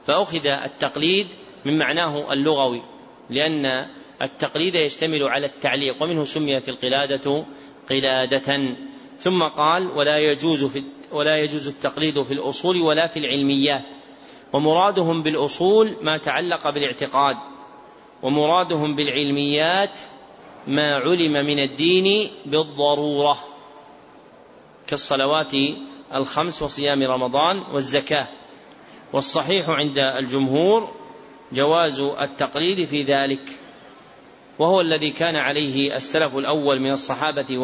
[0.07, 1.27] فأخذ التقليد
[1.65, 2.83] من معناه اللغوي
[3.31, 3.87] لأن
[4.23, 7.45] التقليد يشتمل على التعليق ومنه سميت القلادة
[7.91, 8.77] قلادة.
[9.19, 13.85] ثم قال ولا يجوز في ولا يجوز التقليد في الأصول ولا في العلميات
[14.53, 17.37] ومرادهم بالأصول ما تعلق بالاعتقاد
[18.23, 19.99] ومرادهم بالعلميات
[20.67, 23.39] ما علم من الدين بالضرورة
[24.87, 25.53] كالصلوات
[26.15, 28.29] الخمس وصيام رمضان والزكاة.
[29.13, 30.95] والصحيح عند الجمهور
[31.53, 33.43] جواز التقليد في ذلك
[34.59, 37.59] وهو الذي كان عليه السلف الأول من الصحابة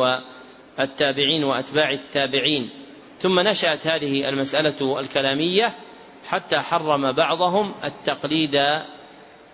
[0.78, 2.70] والتابعين وأتباع التابعين.
[3.18, 5.74] ثم نشأت هذه المسألة الكلامية
[6.28, 8.52] حتى حرم بعضهم التقليد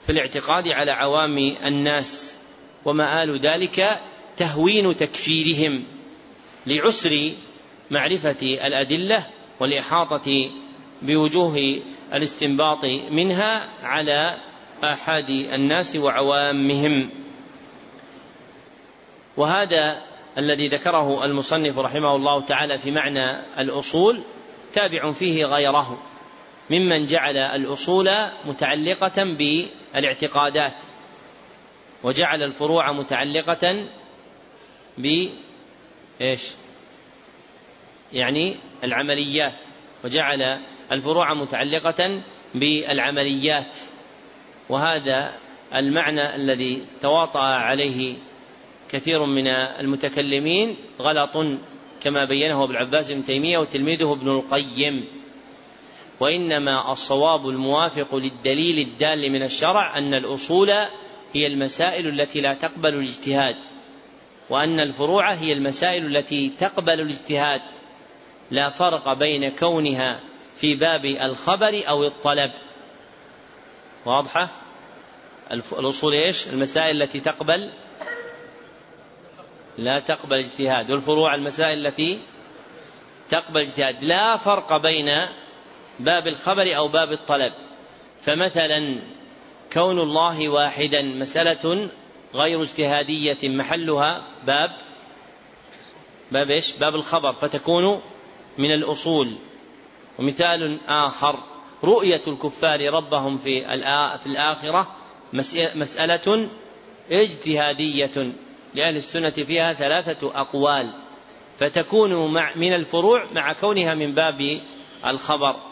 [0.02, 2.38] في الاعتقاد على عوام الناس
[2.84, 4.00] ومآل ذلك
[4.36, 5.84] تهوين تكفيرهم
[6.66, 7.34] لعسر
[7.90, 9.26] معرفة الأدلة
[9.60, 10.50] والإحاطة
[11.02, 11.80] بوجوه
[12.14, 14.36] الاستنباط منها على
[14.84, 17.10] آحاد الناس وعوامهم.
[19.36, 20.02] وهذا
[20.38, 24.22] الذي ذكره المصنف رحمه الله تعالى في معنى الأصول
[24.72, 26.09] تابع فيه غيره.
[26.70, 28.10] ممن جعل الأصول
[28.44, 30.74] متعلقة بالاعتقادات
[32.02, 33.86] وجعل الفروع متعلقة
[34.98, 35.28] ب
[36.20, 36.50] إيش؟
[38.12, 39.64] يعني العمليات
[40.04, 40.60] وجعل
[40.92, 42.22] الفروع متعلقة
[42.54, 43.76] بالعمليات
[44.68, 45.32] وهذا
[45.74, 48.16] المعنى الذي تواطأ عليه
[48.90, 51.36] كثير من المتكلمين غلط
[52.00, 55.19] كما بينه ابن عباس بن تيمية وتلميذه ابن القيم
[56.20, 60.70] وإنما الصواب الموافق للدليل الدال من الشرع أن الأصول
[61.32, 63.56] هي المسائل التي لا تقبل الاجتهاد
[64.50, 67.62] وأن الفروع هي المسائل التي تقبل الاجتهاد.
[68.50, 70.20] لا فرق بين كونها
[70.54, 72.52] في باب الخبر أو الطلب.
[74.06, 74.50] واضحة؟
[75.52, 77.70] الأصول إيش؟ المسائل التي تقبل
[79.78, 82.20] لا تقبل اجتهاد والفروع المسائل التي
[83.30, 85.10] تقبل اجتهاد لا فرق بين
[86.00, 87.52] باب الخبر أو باب الطلب.
[88.20, 89.02] فمثلا
[89.72, 91.88] كون الله واحدا مسألة
[92.34, 94.70] غير اجتهادية محلها باب
[96.32, 97.32] باب إيش؟ باب الخبر.
[97.32, 98.00] فتكون
[98.58, 99.36] من الأصول.
[100.18, 101.42] ومثال آخر
[101.84, 103.74] رؤية الكفار ربهم في
[104.26, 104.96] الآخرة
[105.74, 106.48] مسألة
[107.10, 108.32] اجتهادية.
[108.74, 110.92] لأهل السنة فيها ثلاثة أقوال.
[111.58, 114.60] فتكون مع من الفروع مع كونها من باب
[115.06, 115.69] الخبر.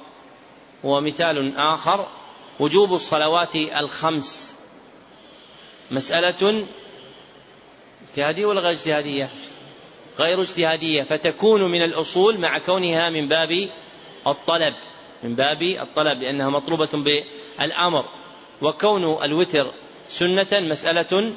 [0.85, 2.07] ومثال آخر
[2.61, 4.57] وجوب الصلوات الخمس.
[5.91, 6.67] مسألة
[8.03, 9.29] اجتهادية ولا غير اجتهادية؟
[10.19, 11.03] غير اجتهادية.
[11.03, 13.69] فتكون من الأصول مع كونها من باب
[14.27, 14.75] الطلب
[15.23, 16.89] من باب الطلب لأنها مطلوبة
[17.59, 18.05] بالأمر.
[18.63, 19.73] وكون الوتر
[20.09, 21.33] سنة مسألة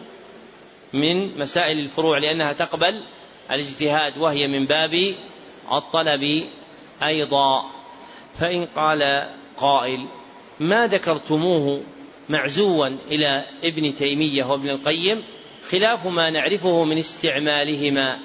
[0.93, 3.03] من مسائل الفروع لأنها تقبل
[3.51, 5.15] الاجتهاد وهي من باب
[5.71, 6.47] الطلب
[7.03, 7.80] أيضا.
[8.41, 10.07] فإن قال قائل
[10.59, 11.81] ما ذكرتموه
[12.29, 15.23] معزوا إلى ابن تيمية وابن القيم
[15.69, 18.19] خلاف ما نعرفه من استعمالهما.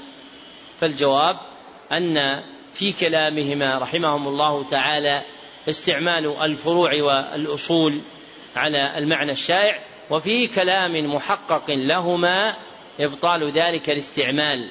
[0.80, 1.36] فالجواب
[1.92, 2.42] أن
[2.72, 5.22] في كلامهما رحمهم الله تعالى
[5.68, 8.00] استعمال الفروع والأصول
[8.56, 12.54] على المعنى الشائع وفي كلام محقق لهما
[13.00, 14.68] إبطال ذلك الاستعمال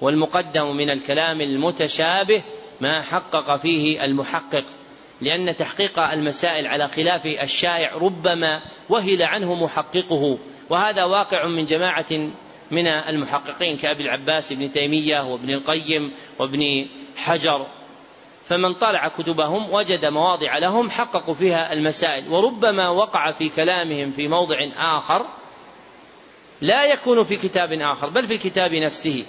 [0.00, 2.42] والمقدم من الكلام المتشابه
[2.80, 4.64] ما حقق فيه المحقق
[5.20, 10.38] لأن تحقيق المسائل على خلاف الشائع ربما وهل عنه محققه.
[10.70, 12.30] وهذا واقع من جماعة
[12.70, 17.66] من المحققين كأبي العباس بن تيمية وابن القيم وابن حجر.
[18.44, 24.56] فمن طالع كتبهم وجد مواضع لهم حققوا فيها المسائل وربما وقع في كلامهم في موضع
[24.76, 25.26] آخر
[26.60, 29.24] لا يكون في كتاب آخر بل في الكتاب نفسه.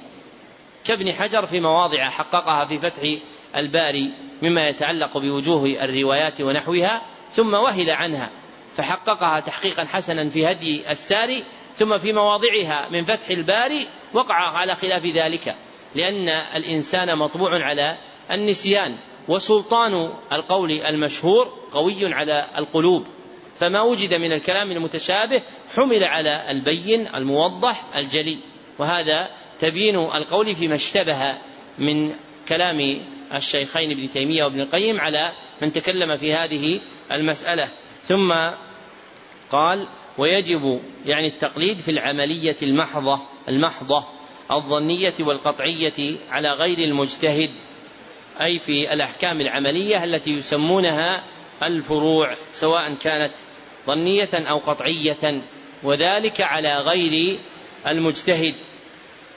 [0.85, 3.01] كابن حجر في مواضع حققها في فتح
[3.55, 8.29] الباري مما يتعلق بوجوه الروايات ونحوها ثم وهل عنها
[8.73, 11.43] فحققها تحقيقا حسنا في هدي الساري
[11.75, 15.55] ثم في مواضعها من فتح الباري وقع على خلاف ذلك.
[15.95, 17.97] لأن الإنسان مطبوع على
[18.31, 18.97] النسيان
[19.27, 23.05] وسلطان القول المشهور قوي على القلوب.
[23.59, 25.41] فما وجد من الكلام المتشابه
[25.75, 28.39] حمل على البين الموضح الجلي.
[28.79, 29.29] وهذا
[29.59, 31.37] تبيين القول فيما اشتبه
[31.77, 32.15] من
[32.49, 33.01] كلام
[33.33, 36.79] الشيخين ابن تيمية وابن القيم على من تكلم في هذه
[37.11, 37.69] المسألة.
[38.03, 38.33] ثم
[39.49, 44.05] قال ويجب يعني التقليد في العملية المحضة المحضة
[44.51, 47.51] الظنية والقطعية على غير المجتهد
[48.41, 51.23] أي في الأحكام العملية التي يسمونها
[51.63, 53.33] الفروع سواء كانت
[53.87, 55.41] ظنية أو قطعية
[55.83, 57.39] وذلك على غير
[57.87, 58.55] المجتهد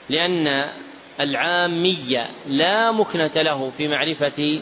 [0.09, 0.69] لأن
[1.19, 4.61] العامية لا مكنة له في معرفة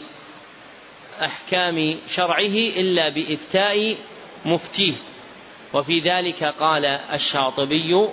[1.24, 3.96] أحكام شرعه إلا بإفتاء
[4.44, 4.92] مفتيه.
[5.74, 8.08] وفي ذلك قال الشاطبي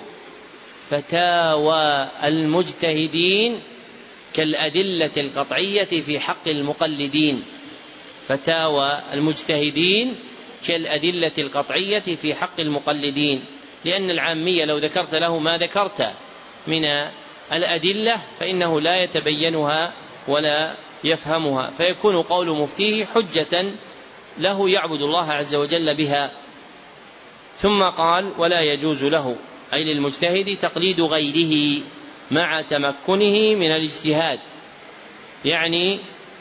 [0.90, 3.60] فتاوى المجتهدين
[4.34, 7.44] كالأدلة القطعية في حق المقلدين.
[8.28, 10.16] فتاوى المجتهدين
[10.68, 13.44] كالأدلة القطعية في حق المقلدين.
[13.86, 16.14] لأن العامية لو ذكرت له ما ذكرت
[16.68, 16.86] من
[17.54, 19.93] الأدلة فإنه لا يتبينها
[20.28, 23.74] ولا يفهمها فيكون قول مفتيه حجة
[24.38, 26.32] له يعبد الله عز وجل بها.
[27.58, 29.36] ثم قال ولا يجوز له
[29.74, 31.82] أي للمجتهد تقليد غيره
[32.32, 34.39] مع تمكنه من الاجتهاد
[35.45, 36.00] يعني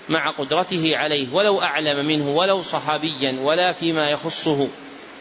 [0.09, 4.68] مع قدرته عليه ولو أعلم منه ولو صحابيا ولا فيما يخصه.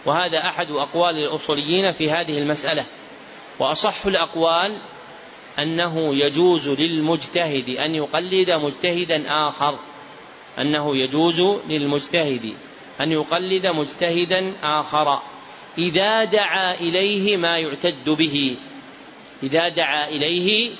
[0.05, 2.85] وهذا أحد أقوال الأصوليين في هذه المسألة.
[3.59, 4.81] وأصح الأقوال
[5.59, 9.79] أنه يجوز للمجتهد أن يقلد مجتهدا آخر.
[10.59, 12.53] أنه يجوز للمجتهد
[13.01, 15.21] أن يقلد مجتهدا آخر.
[15.77, 18.57] إذا دعا إليه ما يعتد به.
[19.43, 20.71] إذا دعا إليه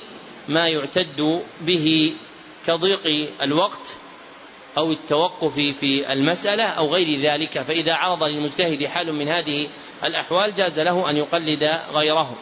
[0.48, 2.14] ما يعتد به.
[2.68, 3.98] كضيق الوقت
[4.78, 7.62] أو التوقف في المسألة أو غير ذلك.
[7.62, 9.68] فإذا عرض للمجتهد حال من هذه
[10.04, 11.64] الأحوال جاز له أن يقلد
[11.94, 12.38] غيره.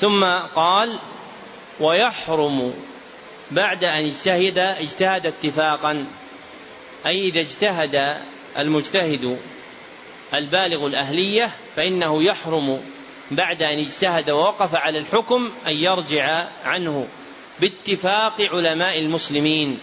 [0.00, 0.24] ثم
[0.54, 0.98] قال
[1.80, 2.74] ويحرم
[3.50, 6.06] بعد أن اجتهد اجتهد اتفاقا
[7.06, 8.16] أي إذا اجتهد
[8.58, 9.38] المجتهد
[10.34, 12.80] البالغ الأهلية فإنه يحرم
[13.30, 17.08] بعد أن اجتهد ووقف على الحكم أن يرجع عنه
[17.60, 19.78] باتفاق علماء المسلمين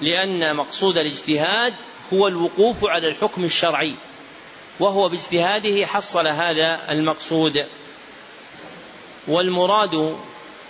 [0.00, 1.74] لأن مقصود الاجتهاد
[2.12, 3.94] هو الوقوف على الحكم الشرعي
[4.80, 7.66] وهو باجتهاده حصل هذا المقصود.
[9.28, 10.16] والمراد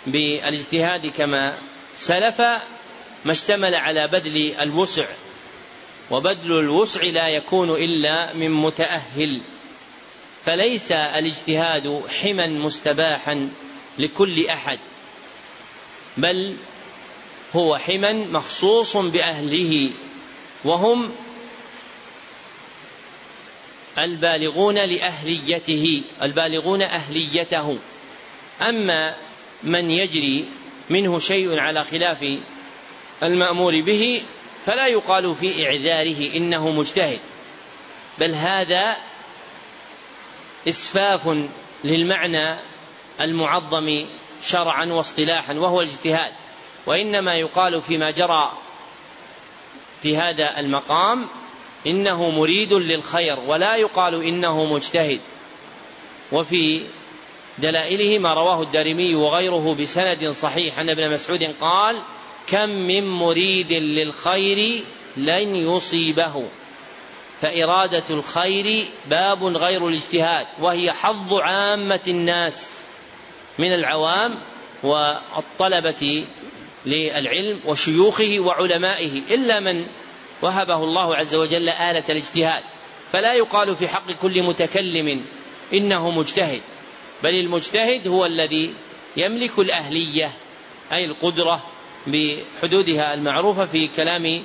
[0.06, 1.58] بالاجتهاد كما
[1.96, 2.40] سلف
[3.24, 5.06] ما اشتمل على بذل الوسع
[6.10, 9.42] وبذل الوسع لا يكون إلا من متأهل
[10.44, 13.50] فليس الاجتهاد حما مستباحا
[13.98, 14.78] لكل أحد
[16.16, 16.56] بل
[17.54, 19.90] هو حما مخصوص بأهله
[20.64, 21.12] وهم
[23.98, 27.78] البالغون لأهليته البالغون أهليته.
[28.60, 29.16] أما
[29.62, 30.48] من يجري
[30.90, 32.38] منه شيء على خلاف
[33.22, 34.22] المأمور به
[34.64, 37.20] فلا يقال في إعذاره إنه مجتهد
[38.18, 38.96] بل هذا
[40.68, 41.48] إسفاف
[41.84, 42.58] للمعنى
[43.20, 44.06] المعظم
[44.42, 46.32] شرعا واصطلاحا وهو الاجتهاد
[46.86, 48.52] وإنما يقال فيما جرى
[50.02, 51.28] في هذا المقام
[51.86, 55.20] إنه مريد للخير ولا يقال إنه مجتهد
[56.32, 56.84] وفي
[57.62, 60.78] دلائله ما رواه الدارمي وغيره بسند صحيح.
[60.78, 62.02] أن ابن مسعود قال
[62.46, 64.82] كم من مريد للخير
[65.16, 66.48] لن يصيبه.
[67.40, 72.84] فإرادة الخير باب غير الاجتهاد وهي حظ عامة الناس
[73.58, 74.34] من العوام
[74.82, 76.26] والطلبة
[76.86, 79.34] للعلم وشيوخه وعلمائه.
[79.34, 79.86] إلا من
[80.42, 82.62] وهبه الله عز وجل آلة الاجتهاد.
[83.12, 85.24] فلا يقال في حق كل متكلم
[85.72, 86.62] إنه مجتهد.
[87.22, 88.74] بل المجتهد هو الذي
[89.16, 90.30] يملك الأهلية
[90.92, 91.62] أي القدرة
[92.06, 94.42] بحدودها المعروفة في كلام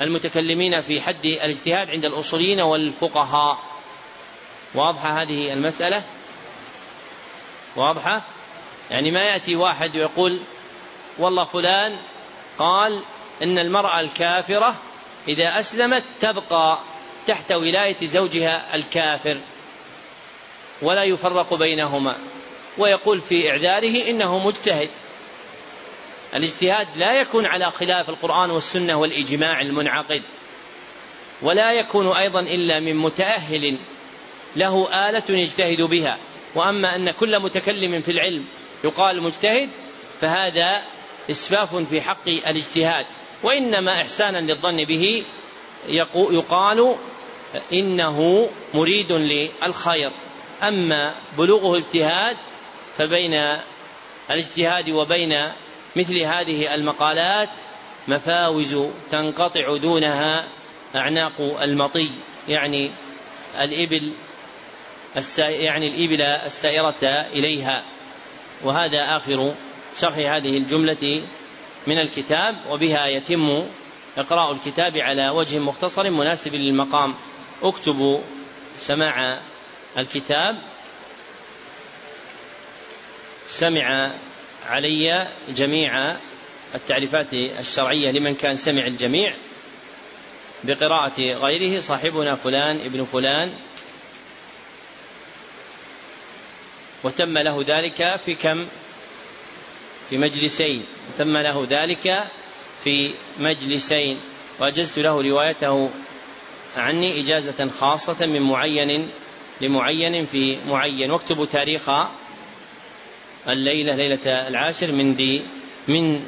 [0.00, 3.58] المتكلمين في حد الاجتهاد عند الأصوليين والفقهاء.
[4.74, 6.02] واضحة هذه المسألة؟
[7.76, 8.22] واضحة؟
[8.90, 10.40] يعني ما يأتي واحد ويقول
[11.18, 11.98] والله فلان
[12.58, 13.02] قال
[13.42, 14.74] إن المرأة الكافرة
[15.28, 16.78] إذا أسلمت تبقى
[17.26, 19.40] تحت ولاية زوجها الكافر.
[20.82, 22.16] ولا يفرق بينهما.
[22.78, 24.90] ويقول في إعذاره إنه مجتهد.
[26.34, 30.22] الاجتهاد لا يكون على خلاف القرآن والسنة والإجماع المنعقد.
[31.42, 33.78] ولا يكون أيضا إلا من متأهل
[34.56, 36.18] له آلة يجتهد بها.
[36.54, 38.44] وأما أن كل متكلم في العلم
[38.84, 39.68] يقال مجتهد
[40.20, 40.82] فهذا
[41.30, 43.06] إسفاف في حق الاجتهاد.
[43.42, 45.24] وإنما إحسانا للظن به
[46.14, 46.94] يقال
[47.72, 50.12] إنه مريد للخير.
[50.68, 52.36] أما بلوغه اجتهاد
[52.96, 53.34] فبين
[54.30, 55.52] الاجتهاد وبين
[55.96, 57.50] مثل هذه المقالات
[58.08, 58.76] مفاوز
[59.10, 60.44] تنقطع دونها
[60.96, 62.10] أعناق المطي
[62.48, 62.90] يعني
[63.60, 64.12] الإبل
[65.38, 67.84] يعني الإبل السائرة إليها.
[68.64, 69.54] وهذا آخر
[69.96, 71.22] شرح هذه الجملة
[71.86, 73.66] من الكتاب وبها يتم
[74.18, 77.14] إقراء الكتاب على وجه مختصر مناسب للمقام.
[77.62, 78.20] اكتبوا
[78.76, 79.40] سماع
[79.98, 80.58] الكتاب
[83.46, 84.12] سمع
[84.66, 86.16] علي جميع
[86.74, 89.34] التعريفات الشرعية لمن كان سمع الجميع
[90.64, 93.54] بقراءة غيره صاحبنا فلان ابن فلان.
[97.04, 98.66] وتم له ذلك في كم؟
[100.10, 100.86] في مجلسين.
[101.18, 102.24] تم له ذلك
[102.84, 104.20] في مجلسين.
[104.60, 105.90] وأجزت له روايته
[106.76, 109.10] عني إجازة خاصة من معين
[109.60, 111.10] لمعين في معين.
[111.10, 111.90] واكتبوا تاريخ
[113.48, 115.42] الليلة ليلة العاشر من دي
[115.88, 116.20] من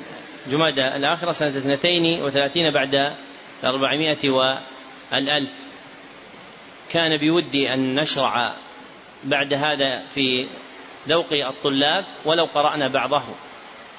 [0.51, 3.13] جمادى الآخرة سنة اثنتين وثلاثين بعد
[3.65, 5.53] الأربعمائة والألف.
[6.91, 8.55] كان بودي أن نشرع
[9.25, 10.47] بعد هذا في
[11.09, 13.23] ذوق الطلاب ولو قرأنا بعضه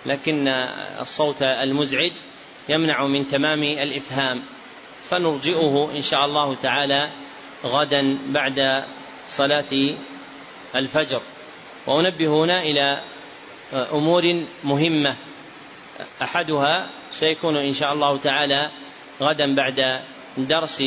[0.06, 0.48] لكن
[1.00, 2.12] الصوت المزعج
[2.70, 4.44] يمنع من تمام الإفهام.
[5.10, 7.10] فنرجئه إن شاء الله تعالى
[7.66, 8.84] غدا بعد
[9.28, 9.96] صلاة
[10.76, 11.22] الفجر.
[11.88, 13.02] وأنبه هنا إلى
[13.74, 15.16] أمور مهمة.
[16.22, 18.72] أحدها سيكون إن شاء الله تعالى
[19.22, 20.02] غدا بعد
[20.38, 20.84] درس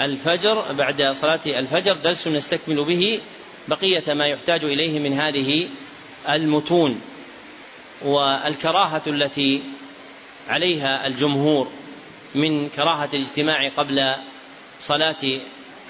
[0.00, 1.92] الفجر بعد صلاة الفجر.
[1.92, 3.20] درس نستكمل به
[3.68, 5.68] بقية ما يحتاج إليه من هذه
[6.28, 7.00] المتون.
[8.04, 9.62] والكراهة التي
[10.48, 11.68] عليها الجمهور
[12.34, 14.16] من كراهة الاجتماع قبل
[14.80, 15.40] صلاة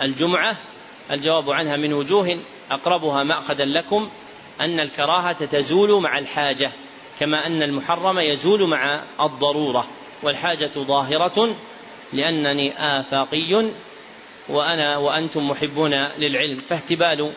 [0.03, 0.57] الجمعة
[1.13, 2.39] الجواب عنها من وجوه
[2.71, 4.11] أقربها مأخذا لكم
[4.61, 6.73] أن الكراهة تزول مع الحاجة
[7.21, 9.87] كما أن المحرم يزول مع الضرورة
[10.23, 11.57] والحاجة ظاهرة
[12.13, 13.71] لأنني آفاقي
[14.49, 17.33] وأنا وأنتم محبون للعلم فاهتبال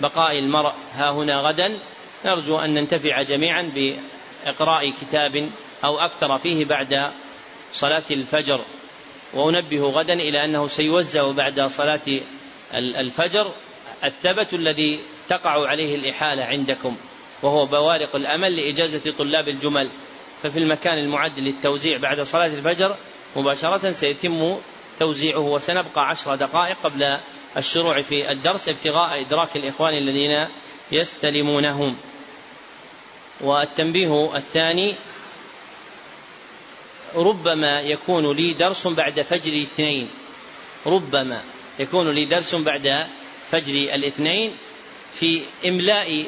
[0.00, 1.78] بقاء المرء ها هنا غدا.
[2.24, 5.50] نرجو أن ننتفع جميعا بإقراء كتاب
[5.84, 7.12] أو أكثر فيه بعد
[7.72, 8.60] صلاة الفجر.
[9.34, 12.20] وأنبه غدا إلى أنه سيوزع بعد صلاة
[12.74, 13.52] الفجر
[14.04, 16.96] الثبت الذي تقع عليه الإحالة عندكم
[17.42, 19.90] وهو بوارق الأمل لإجازة طلاب الجمل.
[20.42, 22.96] ففي المكان المعد للتوزيع بعد صلاة الفجر
[23.36, 24.56] مباشرة سيتم
[24.98, 27.18] توزيعه وسنبقى عشر دقائق قبل
[27.56, 30.48] الشروع في الدرس ابتغاء إدراك الإخوان الذين
[30.92, 31.96] يستلمونهم.
[33.40, 34.94] والتنبيه الثاني
[37.14, 40.08] ربما يكون لي درس بعد فجر اثنين.
[40.86, 41.42] ربما.
[41.78, 43.06] يكون لي درس بعد
[43.50, 44.52] فجر الاثنين
[45.14, 46.26] في إملاء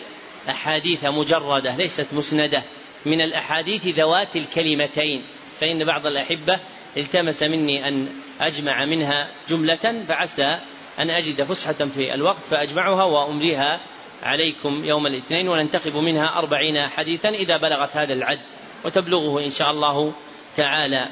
[0.49, 2.63] أحاديث مجردة ليست مسندة
[3.07, 5.23] من الأحاديث ذوات الكلمتين.
[5.61, 6.59] فإن بعض الأحبة
[6.97, 8.09] التمس مني أن
[8.41, 10.59] أجمع منها جملة فعسى
[10.99, 13.81] أن أجد فسحة في الوقت فأجمعها وأمليها
[14.23, 18.41] عليكم يوم الاثنين وننتخب منها أربعين حديثا إذا بلغت هذا العد.
[18.85, 20.13] وتبلغه إن شاء الله
[20.57, 21.09] تعالى.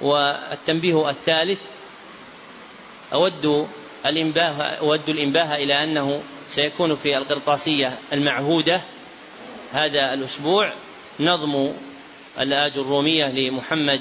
[0.00, 1.60] والتنبيه الثالث
[3.12, 3.68] أود
[4.06, 8.80] الإنباه أود الإنباه إلى أنه سيكون في القرطاسية المعهودة
[9.72, 10.72] هذا الأسبوع
[11.20, 11.72] نظم
[12.40, 14.00] الآج الرومية لمحمد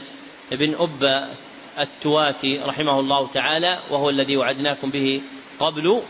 [0.52, 1.30] بن أب
[1.80, 5.22] التواتي رحمه الله تعالى وهو الذي وعدناكم به
[5.60, 6.02] قبل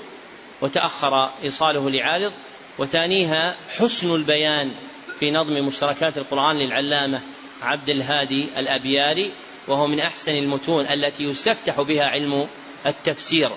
[0.62, 2.34] وتأخر إيصاله لعارض
[2.78, 4.72] وثانيها حسن البيان
[5.20, 7.22] في نظم مشتركات القرآن للعلامة
[7.62, 9.32] عبد الهادي الأبياري
[9.68, 12.48] وهو من أحسن المتون التي يستفتح بها علم
[12.86, 13.52] التفسير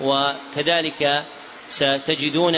[0.00, 1.24] وكذلك
[1.68, 2.56] ستجدون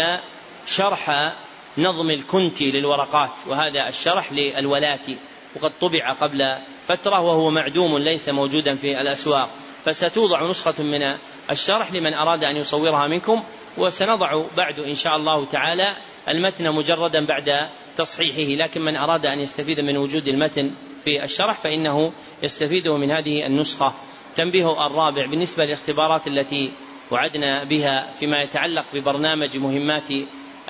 [0.67, 1.33] شرح
[1.79, 5.19] نظم الكنتي للورقات وهذا الشرح للولاتي
[5.57, 6.57] وقد طبع قبل
[6.89, 9.51] فترة وهو معدوم ليس موجودا في الأسواق.
[9.85, 11.17] فستوضع نسخة من
[11.51, 13.43] الشرح لمن أراد أن يصورها منكم
[13.79, 15.97] وسنضع بعد إن شاء الله تعالى
[16.29, 18.65] المتن مجردا بعد تصحيحه.
[18.65, 20.75] لكن من أراد أن يستفيد من وجود المتن
[21.05, 22.13] في الشرح فإنه
[22.43, 23.95] يستفيده من هذه النسخة.
[24.37, 26.73] تنبيه الرابع بالنسبة للاختبارات التي
[27.11, 30.11] وعدنا بها فيما يتعلق ببرنامج مهمات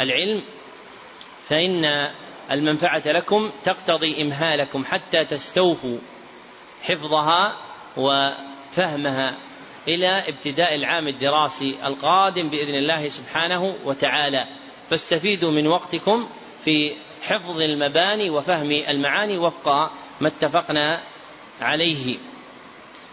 [0.00, 0.42] العلم
[1.44, 1.84] فإن
[2.50, 5.98] المنفعة لكم تقتضي إمهالكم حتى تستوفوا
[6.82, 7.56] حفظها
[7.96, 9.36] وفهمها
[9.88, 14.46] إلى ابتداء العام الدراسي القادم بإذن الله سبحانه وتعالى.
[14.90, 16.28] فاستفيدوا من وقتكم
[16.64, 19.68] في حفظ المباني وفهم المعاني وفق
[20.20, 21.02] ما اتفقنا
[21.60, 22.18] عليه.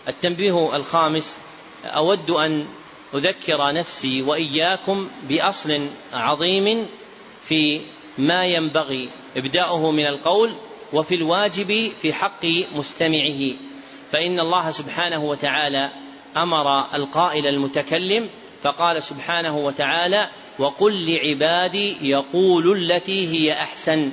[0.07, 1.41] التنبيه الخامس
[1.85, 2.65] أود أن
[3.13, 6.88] أذكر نفسي وإياكم بأصل عظيم
[7.41, 7.81] في
[8.17, 10.55] ما ينبغي إبداؤه من القول
[10.93, 13.53] وفي الواجب في حق مستمعه.
[14.11, 15.91] فإن الله سبحانه وتعالى
[16.38, 18.30] أمر القائل المتكلم
[18.61, 24.11] فقال سبحانه وتعالى وقل لعبادي يقول التي هي أحسن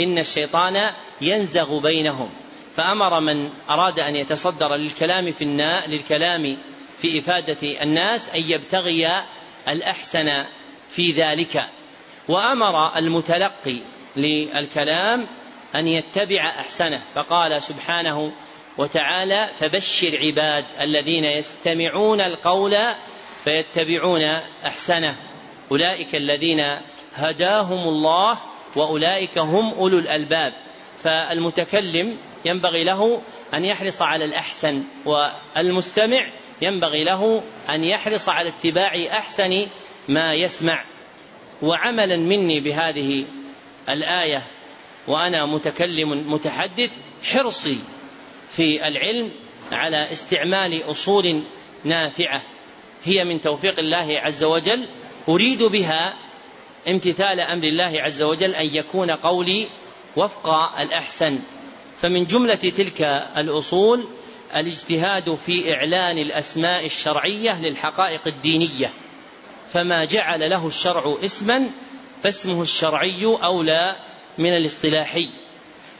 [0.00, 0.74] إن الشيطان
[1.20, 2.30] ينزغ بينهم.
[2.76, 6.58] فأمر من أراد أن يتصدر للكلام في الناء للكلام
[6.98, 9.08] في إفادة الناس أن يبتغي
[9.68, 10.44] الأحسن
[10.88, 11.60] في ذلك.
[12.28, 13.80] وأمر المتلقي
[14.16, 15.26] للكلام
[15.74, 18.32] أن يتبع أحسنه فقال سبحانه
[18.78, 22.76] وتعالى فبشر عباد الذين يستمعون القول
[23.44, 24.22] فيتبعون
[24.66, 25.16] أحسنه.
[25.70, 26.60] أولئك الذين
[27.14, 28.38] هداهم الله
[28.76, 30.52] وأولئك هم أولو الألباب.
[31.04, 33.22] فالمتكلم ينبغي له
[33.54, 36.30] أن يحرص على الأحسن والمستمع
[36.62, 39.66] ينبغي له أن يحرص على اتباع أحسن
[40.08, 40.84] ما يسمع.
[41.62, 43.26] وعملا مني بهذه
[43.88, 44.42] الآية
[45.08, 46.90] وأنا متكلم متحدث
[47.24, 47.78] حرصي
[48.50, 49.30] في العلم
[49.72, 51.42] على استعمال أصول
[51.84, 52.42] نافعة.
[53.04, 54.88] هي من توفيق الله عز وجل.
[55.28, 56.14] أريد بها
[56.88, 59.68] امتثال أمر الله عز وجل أن يكون قولي
[60.16, 60.48] وفق
[60.78, 61.38] الأحسن.
[62.02, 63.02] فمن جملة تلك
[63.36, 64.04] الأصول
[64.54, 68.90] الاجتهاد في إعلان الأسماء الشرعية للحقائق الدينية
[69.68, 71.70] فما جعل له الشرع اسما
[72.22, 73.96] فاسمه الشرعي أولى
[74.38, 75.30] من الاصطلاحي.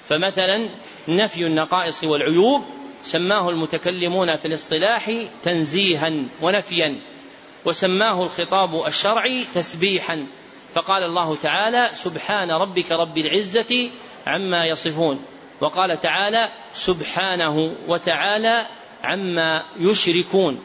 [0.05, 0.71] فمثلا
[1.09, 2.65] نفي النقائص والعيوب
[3.03, 5.11] سماه المتكلمون في الاصطلاح
[5.43, 6.13] تنزيها
[6.43, 7.01] ونفيا
[7.65, 10.27] وسماه الخطاب الشرعي تسبيحا.
[10.75, 13.91] فقال الله تعالى سبحان ربك رب العزة
[14.27, 15.32] عما يصفون.
[15.63, 18.67] وقال تعالى سبحانه وتعالى
[19.05, 20.63] عما يشركون.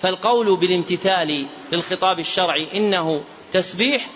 [0.00, 4.10] فالقول بالامتثال للخطاب الشرعي إنه تسبيح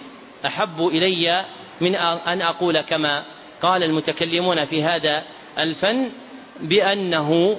[0.47, 1.47] أحب إلي
[1.81, 3.25] من أن أقول كما
[3.63, 5.25] قال المتكلمون في هذا
[5.59, 6.11] الفن
[6.61, 7.59] بأنه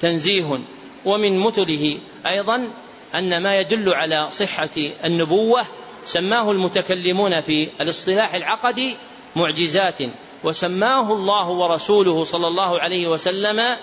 [0.00, 0.60] تنزيه.
[1.04, 2.70] ومن مثله أيضا
[3.14, 4.70] أن ما يدل على صحة
[5.04, 5.62] النبوة
[6.04, 8.96] سماه المتكلمون في الاصطلاح العقدي
[9.36, 9.98] معجزات.
[10.44, 13.76] وسماه الله ورسوله صلى الله عليه وسلم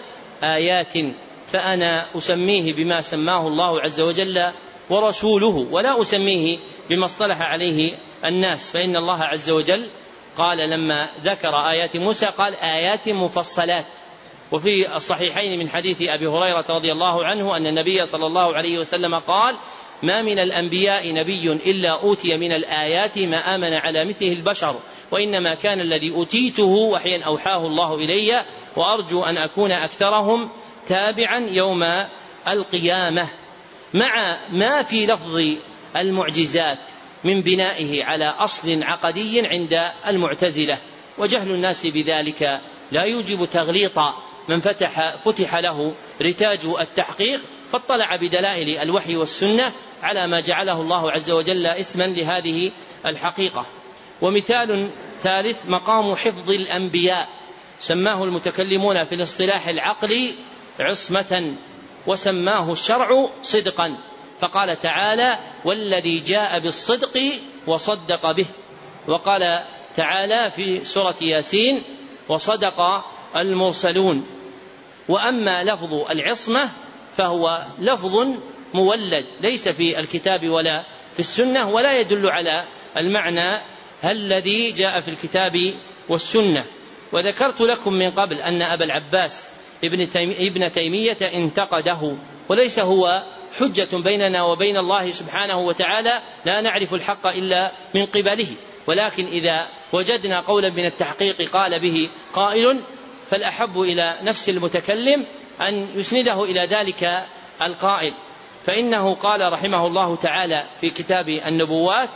[0.43, 0.93] آيات
[1.47, 4.51] فأنا أسميه بما سماه الله عز وجل
[4.89, 6.57] ورسوله ولا أسميه
[6.89, 9.89] بما اصطلح عليه الناس فإن الله عز وجل
[10.37, 13.85] قال لما ذكر آيات موسى قال آيات مفصلات.
[14.51, 19.15] وفي الصحيحين من حديث أبي هريرة رضي الله عنه أن النبي صلى الله عليه وسلم
[19.15, 19.57] قال
[20.03, 24.79] ما من الأنبياء نبي إلا أوتي من الآيات ما آمن على مثله البشر.
[25.11, 30.49] وإنما كان الذي أوتيته وحيا أوحاه الله إلي وأرجو أن أكون أكثرهم
[30.87, 31.83] تابعا يوم
[32.47, 33.27] القيامة
[33.93, 35.39] مع ما في لفظ
[35.95, 36.79] المعجزات
[37.23, 40.79] من بنائه على أصل عقدي عند المعتزلة.
[41.17, 42.61] وجهل الناس بذلك
[42.91, 43.99] لا يوجب تغليط
[44.47, 51.31] من فتح فتح له رتاج التحقيق فاطلع بدلائل الوحي والسنة على ما جعله الله عز
[51.31, 52.71] وجل اسما لهذه
[53.05, 53.65] الحقيقة.
[54.21, 54.89] ومثال
[55.19, 57.29] ثالث مقام حفظ الأنبياء
[57.79, 60.33] سماه المتكلمون في الاصطلاح العقلي
[60.79, 61.55] عصمة
[62.07, 63.97] وسماه الشرع صدقا
[64.39, 67.19] فقال تعالى والذي جاء بالصدق
[67.67, 68.45] وصدق به
[69.07, 69.63] وقال
[69.95, 71.83] تعالى في سورة ياسين
[72.29, 72.81] وصدق
[73.35, 74.25] المرسلون
[75.09, 76.69] وأما لفظ العصمة
[77.17, 78.27] فهو لفظ
[78.73, 80.83] مولد ليس في الكتاب ولا
[81.13, 82.65] في السنة ولا يدل على
[82.97, 85.73] المعنى الذي جاء في الكتاب
[86.09, 86.65] والسنة.
[87.11, 89.51] وذكرت لكم من قبل أن أبا العباس
[89.83, 90.07] ابن,
[90.39, 92.17] ابن تيمية انتقده
[92.49, 93.23] وليس هو
[93.59, 98.47] حجة بيننا وبين الله سبحانه وتعالى لا نعرف الحق إلا من قبله.
[98.87, 102.81] ولكن إذا وجدنا قولا من التحقيق قال به قائل
[103.29, 105.25] فالأحب إلى نفس المتكلم
[105.61, 107.25] أن يسنده إلى ذلك
[107.61, 108.13] القائل.
[108.63, 112.09] فإنه قال رحمه الله تعالى في كتاب النبوات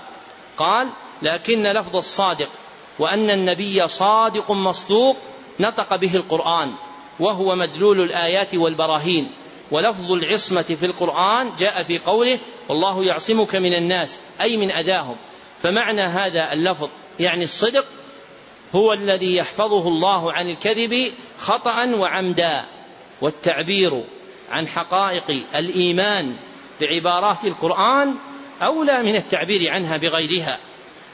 [0.58, 0.90] قال
[1.22, 2.50] لكن لفظ الصادق
[3.00, 5.18] وأن النبي صادق مصدوق
[5.60, 6.74] نطق به القرآن
[7.20, 9.32] وهو مدلول الآيات والبراهين
[9.72, 12.40] ولفظ العصمة في القرآن جاء في قوله
[12.70, 15.16] والله يعصمك من الناس أي من أذاهم.
[15.62, 16.90] فمعنى هذا اللفظ
[17.20, 17.86] يعني الصدق
[18.76, 22.66] هو الذي يحفظه الله عن الكذب خطأ وعمدا
[23.22, 24.04] والتعبير
[24.50, 26.36] عن حقائق الإيمان
[26.82, 28.16] بعبارات القرآن
[28.62, 30.60] أولى من التعبير عنها بغيرها.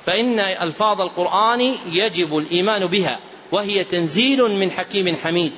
[0.07, 1.61] فإن ألفاظ القرآن
[1.91, 3.19] يجب الإيمان بها
[3.51, 5.51] وهي تنزيل من حكيم حميد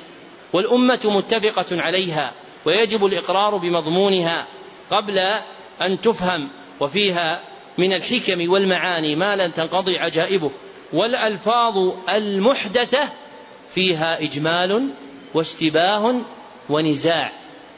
[0.52, 2.32] والأمة متفقة عليها
[2.64, 4.46] ويجب الإقرار بمضمونها
[4.90, 5.18] قبل
[5.82, 6.50] أن تفهم
[6.80, 7.42] وفيها
[7.78, 10.50] من الحكم والمعاني ما لن تنقضي عجائبه.
[10.92, 11.74] والألفاظ
[12.08, 13.12] المحدثة
[13.68, 14.90] فيها إجمال
[15.34, 16.20] واشتباه
[16.70, 17.32] ونزاع.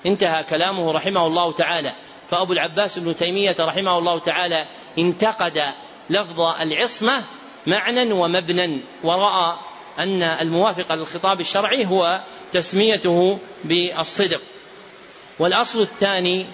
[0.06, 1.94] انتهى كلامه رحمه الله تعالى.
[2.28, 4.68] فأبو العباس بن تيمية رحمه الله تعالى
[4.98, 5.58] انتقد
[6.10, 7.24] لفظ العصمة
[7.66, 9.58] معنى ومبنى ورأى
[9.98, 12.22] أن الموافق للخطاب الشرعي هو
[12.52, 14.40] تسميته بالصدق.
[15.38, 16.46] والأصل الثاني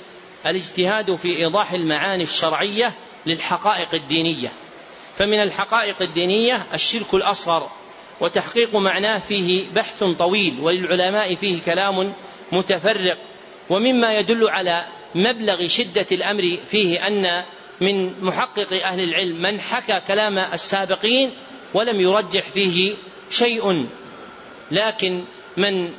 [0.47, 2.93] الاجتهاد في إيضاح المعاني الشرعية
[3.27, 4.53] للحقائق الدينية.
[5.15, 7.71] فمن الحقائق الدينية الشرك الأصغر
[8.21, 12.13] وتحقيق معناه فيه بحث طويل وللعلماء فيه كلام
[12.53, 13.19] متفرق.
[13.71, 17.45] ومما يدل على مبلغ شدة الأمر فيه أن
[17.81, 21.31] من محقق أهل العلم من حكى كلام السابقين
[21.75, 22.95] ولم يرجح فيه
[23.31, 23.87] شيء.
[24.71, 25.25] لكن
[25.57, 25.93] من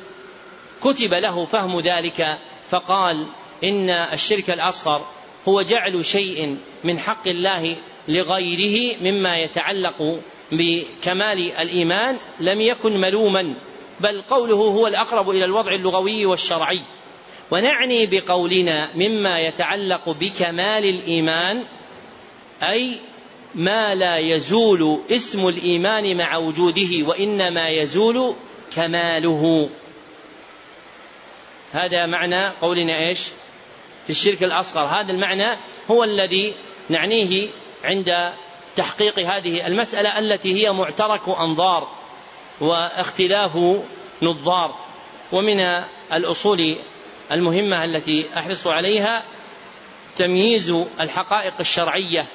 [0.82, 2.38] كتب له فهم ذلك
[2.70, 3.26] فقال
[3.64, 5.06] إن الشرك الأصغر
[5.48, 7.76] هو جعل شيء من حق الله
[8.08, 10.20] لغيره مما يتعلق
[10.52, 13.54] بكمال الإيمان لم يكن ملوما
[14.00, 16.80] بل قوله هو الأقرب إلى الوضع اللغوي والشرعي.
[17.50, 21.64] ونعني بقولنا مما يتعلق بكمال الإيمان
[22.62, 22.96] أي
[23.54, 28.34] ما لا يزول اسم الإيمان مع وجوده وإنما يزول
[28.76, 29.70] كماله.
[31.72, 33.20] هذا معنى قولنا إيش؟
[34.04, 34.84] في الشرك الأصغر.
[34.84, 35.56] هذا المعنى
[35.90, 36.54] هو الذي
[36.88, 37.48] نعنيه
[37.84, 38.32] عند
[38.76, 41.88] تحقيق هذه المسألة التي هي معترك أنظار
[42.60, 43.58] واختلاف
[44.22, 44.74] نظار.
[45.32, 45.60] ومن
[46.12, 46.76] الأصول
[47.32, 49.24] المهمة التي أحرص عليها
[50.16, 50.70] تمييز
[51.00, 52.26] الحقائق الشرعية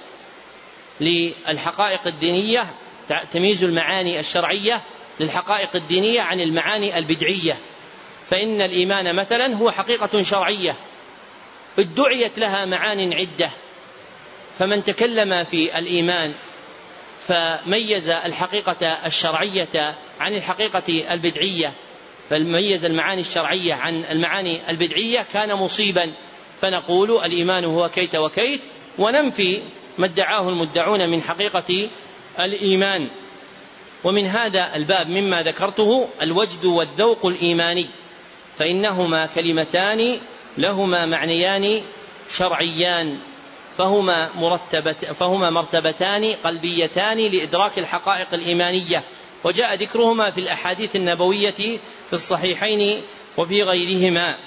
[1.00, 2.66] للحقائق الدينية
[3.32, 4.82] تمييز المعاني الشرعية
[5.20, 7.58] للحقائق الدينية عن المعاني البدعية.
[8.28, 10.76] فإن الإيمان مثلا هو حقيقة شرعية.
[11.80, 13.50] ادعيت لها معان عدة.
[14.60, 16.34] فمن تكلم في الإيمان
[17.20, 21.74] فميز الحقيقة الشرعية عن الحقيقة البدعية.
[22.30, 26.14] فميز المعاني الشرعية عن المعاني البدعية كان مصيبا.
[26.62, 28.62] فنقول الإيمان هو كيت وكيت
[28.98, 29.62] وننفي
[29.98, 31.90] ما ادعاه المدعون من حقيقة
[32.40, 33.10] الإيمان.
[34.04, 37.86] ومن هذا الباب مما ذكرته الوجد والذوق الإيماني
[38.58, 40.18] فإنهما كلمتان
[40.58, 41.82] لهما معنيان
[42.30, 43.18] شرعيان
[43.78, 49.04] فهما مرتبة فهما مرتبتان قلبيتان لإدراك الحقائق الإيمانية.
[49.46, 53.02] وجاء ذكرهما في الأحاديث النبوية في الصحيحين
[53.38, 54.38] وفي غيرهما.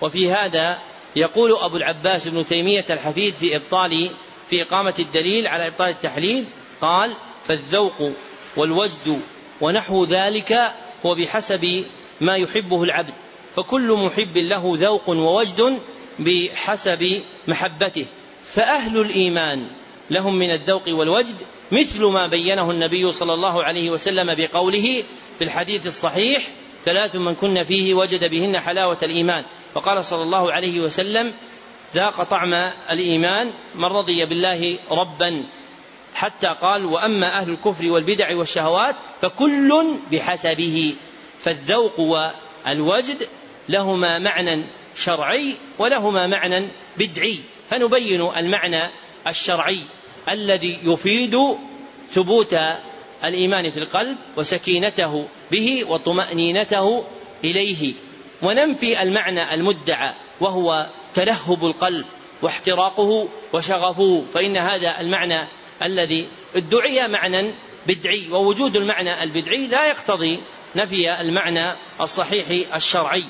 [0.00, 0.78] وفي هذا
[1.16, 4.10] يقول أبو العباس ابن تيمية الحفيد في إبطال
[4.50, 6.44] في إقامة الدليل على إبطال التحليل
[6.80, 8.12] قال فالذوق
[8.56, 9.22] والوجد
[9.60, 10.72] ونحو ذلك
[11.06, 11.84] هو بحسب
[12.20, 13.14] ما يحبه العبد
[13.54, 15.78] فكل محب له ذوق ووجد
[16.18, 18.06] بحسب محبته
[18.44, 19.70] فأهل الإيمان
[20.10, 21.36] لهم من الذوق والوجد
[21.72, 25.04] مثل ما بينه النبي صلى الله عليه وسلم بقوله
[25.38, 26.42] في الحديث الصحيح
[26.84, 29.44] ثلاث من كن فيه وجد بهن حلاوة الإيمان.
[29.74, 31.34] وقال صلى الله عليه وسلم
[31.94, 32.54] ذاق طعم
[32.90, 35.44] الإيمان من رضي بالله ربا
[36.14, 40.94] حتى قال وأما أهل الكفر والبدع والشهوات فكل بحسبه
[41.40, 43.28] فالذوق والوجد
[43.68, 44.66] لهما معنى
[44.96, 47.38] شرعي ولهما معنى بدعي
[47.70, 48.90] فنبين المعنى
[49.26, 49.86] الشرعي.
[50.28, 51.38] الذي يفيد
[52.10, 52.54] ثبوت
[53.24, 57.04] الإيمان في القلب وسكينته به وطمأنينته
[57.44, 57.94] إليه.
[58.42, 62.04] وننفي المعنى المدعى وهو تلهب القلب
[62.42, 64.24] واحتراقه وشغفه.
[64.34, 65.48] فإن هذا المعنى
[65.82, 67.54] الذي ادعي معنى
[67.86, 70.40] بدعي ووجود المعنى البدعي لا يقتضي
[70.76, 73.24] نفي المعنى الصحيح الشرعي.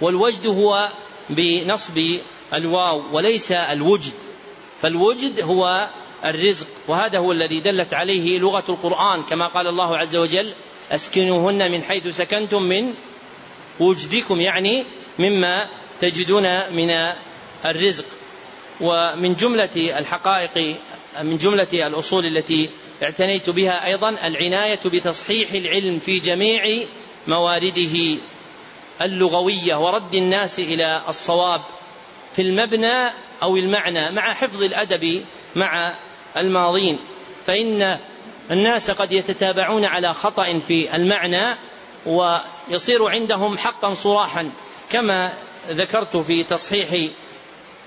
[0.00, 0.88] والوجد هو
[1.30, 2.18] بنصب
[2.54, 4.12] الواو وليس الوجد.
[4.82, 5.88] فالوجد هو
[6.24, 10.54] الرزق وهذا هو الذي دلت عليه لغة القرآن كما قال الله عز وجل
[10.90, 12.94] أسكنوهن من حيث سكنتم من
[13.80, 14.84] وجدكم يعني
[15.18, 15.70] مما
[16.00, 16.90] تجدون من
[17.64, 18.04] الرزق.
[18.80, 20.76] ومن جملة الحقائق
[21.22, 22.70] من جملة الأصول التي
[23.02, 26.86] اعتنيت بها أيضا العناية بتصحيح العلم في جميع
[27.26, 28.18] موارده
[29.02, 31.60] اللغوية ورد الناس إلى الصواب
[32.36, 33.10] في المبنى
[33.42, 35.24] أو المعنى مع حفظ الأدب
[35.56, 35.94] مع
[36.36, 36.98] الماضين.
[37.46, 37.98] فإن
[38.50, 41.56] الناس قد يتتابعون على خطأ في المعنى
[42.06, 44.52] ويصير عندهم حقا صراحا.
[44.90, 45.32] كما
[45.68, 47.10] ذكرت في تصحيح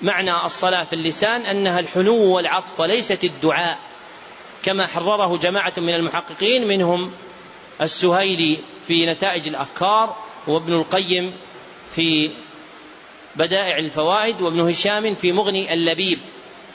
[0.01, 3.79] معنى الصلاة في اللسان أنها الحنو والعطف وليست الدعاء.
[4.63, 7.11] كما حرره جماعة من المحققين منهم
[7.81, 8.57] السهيلي
[8.87, 10.15] في نتائج الأفكار
[10.47, 11.33] وابن القيم
[11.95, 12.31] في
[13.39, 16.19] بدائع الفوائد وابن هشام في مغني اللبيب.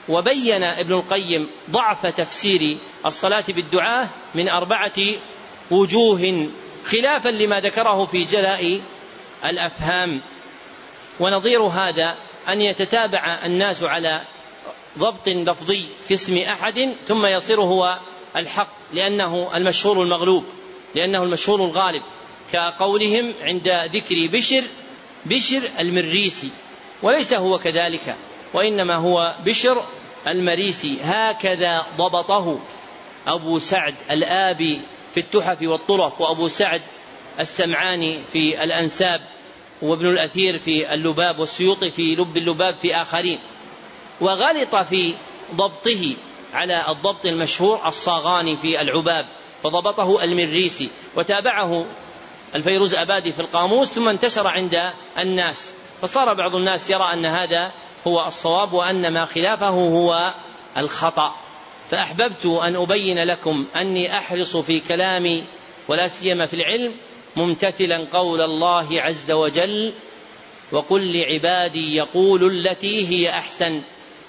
[0.08, 4.98] وبين ابن القيم ضعف تفسير الصلاة بالدعاء من أربعة
[5.70, 6.48] وجوه
[6.84, 8.80] خلافا لما ذكره في جلاء
[9.44, 10.20] الأفهام.
[11.20, 12.16] ونظير هذا
[12.48, 14.22] أن يتتابع الناس على
[14.98, 17.98] ضبط لفظي في اسم أحد ثم يصير هو
[18.36, 20.44] الحق لأنه المشهور المغلوب
[20.94, 22.02] لأنه المشهور الغالب
[22.52, 24.62] كقولهم عند ذكر بشر
[25.26, 26.50] بشر المريسي
[27.02, 28.16] وليس هو كذلك
[28.54, 29.84] وإنما هو بشر
[30.26, 30.98] المريسي.
[31.02, 32.58] هكذا ضبطه
[33.26, 34.80] أبو سعد الآبي
[35.14, 36.82] في التحف والطرف وأبو سعد
[37.40, 39.20] السمعاني في الأنساب
[39.82, 43.40] وابن الأثير في اللباب والسيوطي في لب اللباب في آخرين.
[44.20, 45.14] وغلط في
[45.54, 46.16] ضبطه
[46.54, 49.26] على الضبط المشهور الصاغاني في العباب
[49.62, 51.86] فضبطه المريسي وتابعه
[52.54, 55.74] الفيروز أبادي في القاموس ثم انتشر عند الناس.
[56.02, 57.72] فصار بعض الناس يرى أن هذا
[58.06, 60.34] هو الصواب وأن ما خلافه هو
[60.76, 61.34] الخطأ.
[61.90, 65.44] فأحببت أن أبين لكم أني أحرص في كلامي
[65.88, 66.94] ولا سيما في العلم
[67.36, 69.92] ممتثلا قول الله عز وجل
[70.72, 73.82] وقل لعبادي يقول التي هي أحسن.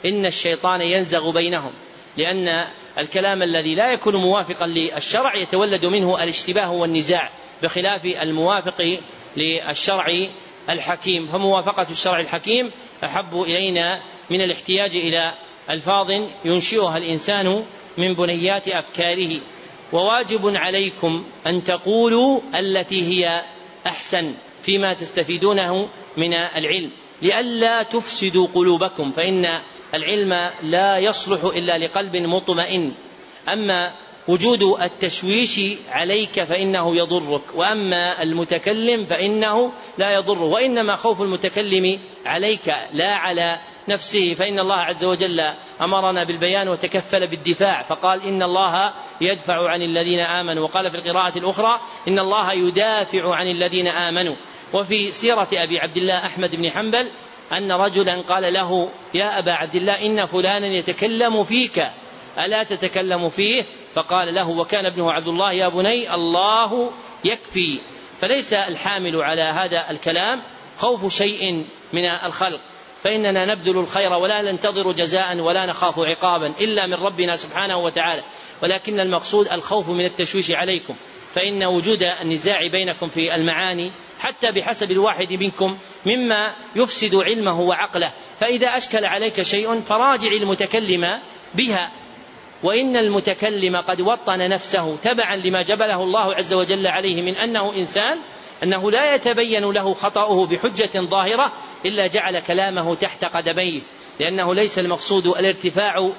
[0.05, 1.73] إن الشيطان ينزغ بينهم.
[2.17, 7.31] لأن الكلام الذي لا يكون موافقا للشرع يتولد منه الاشتباه والنزاع.
[7.63, 8.99] بخلاف الموافق
[9.37, 10.27] للشرع
[10.69, 11.27] الحكيم.
[11.27, 12.71] فموافقة الشرع الحكيم
[13.03, 15.33] أحب إلينا من الاحتياج إلى
[15.69, 16.07] ألفاظ
[16.45, 17.65] ينشئها الإنسان
[17.97, 19.41] من بنيات أفكاره.
[19.93, 23.43] وواجب عليكم أن تقولوا التي هي
[23.87, 24.33] أحسن
[24.63, 26.91] فيما تستفيدونه من العلم.
[27.21, 29.59] لئلا تفسدوا قلوبكم فإن
[29.93, 32.93] العلم لا يصلح إلا لقلب مطمئن.
[33.49, 33.93] أما
[34.27, 43.15] وجود التشويش عليك فإنه يضرك وأما المتكلم فإنه لا يضره وإنما خوف المتكلم عليك لا
[43.15, 45.39] على نفسه فإن الله عز وجل
[45.81, 51.79] أمرنا بالبيان وتكفل بالدفاع فقال إن الله يدفع عن الذين آمنوا وقال في القراءة الأخرى
[52.07, 54.35] إن الله يدافع عن الذين آمنوا.
[54.73, 57.11] وفي سيرة أبي عبد الله أحمد بن حنبل
[57.51, 61.87] أن رجلا قال له يا أبا عبد الله إن فلانا يتكلم فيك
[62.37, 63.63] ألا تتكلم فيه؟
[63.95, 66.91] فقال له وكان ابنه عبد الله يا بني الله
[67.25, 67.79] يكفي.
[68.21, 70.41] فليس الحامل على هذا الكلام
[70.77, 72.59] خوف شيء من الخلق.
[73.03, 78.23] فإننا نبذل الخير ولا ننتظر جزاء ولا نخاف عقابا إلا من ربنا سبحانه وتعالى.
[78.63, 80.95] ولكن المقصود الخوف من التشويش عليكم.
[81.33, 88.13] فإن وجود النزاع بينكم في المعاني حتى بحسب الواحد منكم مما يفسد علمه وعقله.
[88.39, 91.19] فإذا أشكل عليك شيء فراجع المتكلم
[91.55, 91.91] بها.
[92.65, 98.19] وإن المتكلم قد وطن نفسه تبعا لما جبله الله عز وجل عليه من أنه إنسان
[98.63, 101.51] أنه لا يتبين له خطأه بحجة ظاهرة
[101.85, 103.81] إلا جعل كلامه تحت قدميه
[104.19, 106.09] لأنه ليس المقصود الارتفاع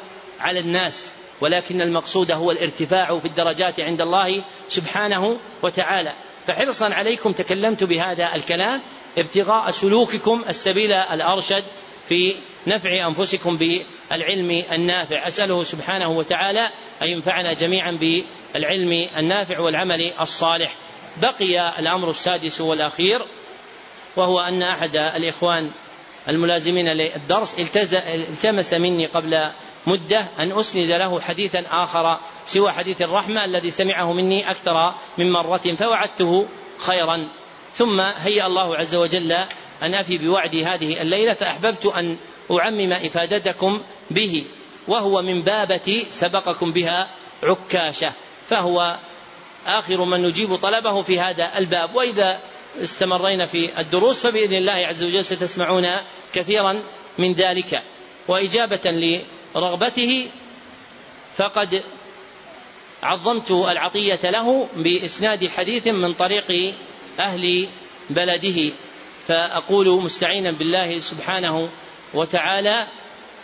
[0.41, 6.13] على الناس ولكن المقصود هو الارتفاع في الدرجات عند الله سبحانه وتعالى.
[6.47, 8.83] فحرصا عليكم تكلمت بهذا الكلام
[9.19, 11.65] ابتغاء سلوككم السبيل الأرشد
[12.09, 12.35] في
[12.67, 15.27] نفع أنفسكم بالعلم النافع.
[15.27, 16.71] أسأله سبحانه وتعالى
[17.03, 20.75] أن ينفعنا جميعا بالعلم النافع والعمل الصالح.
[21.17, 23.27] بقي الأمر السادس والأخير
[24.17, 25.71] وهو أن أحد الإخوان
[26.29, 27.57] الملازمين للدرس
[27.95, 29.51] التمس مني قبل
[29.87, 35.75] مدة أن أسند له حديثا آخر سوى حديث الرحمة الذي سمعه مني أكثر من مرة
[35.79, 36.47] فوعدته
[36.79, 37.29] خيرا.
[37.73, 39.33] ثم هيأ الله عز وجل
[39.83, 42.17] أن أفي بوعدي هذه الليلة فأحببت أن
[42.51, 44.47] أعمم إفادتكم به
[44.89, 47.11] وهو من بابة سبقكم بها
[47.43, 48.13] عكاشة
[48.47, 48.99] فهو
[49.67, 51.95] آخر من نجيب طلبه في هذا الباب.
[51.95, 52.41] وإذا
[52.83, 55.87] استمرينا في الدروس فبإذن الله عز وجل ستسمعون
[56.33, 56.83] كثيرا
[57.19, 57.83] من ذلك.
[58.29, 59.23] وإجابة
[59.57, 60.31] رغبته
[61.37, 61.83] فقد
[63.03, 66.75] عظمت العطية له بإسناد حديث من طريق
[67.21, 67.69] أهل
[68.11, 68.73] بلده.
[69.27, 71.69] فأقول مستعينا بالله سبحانه
[72.17, 72.87] وتعالى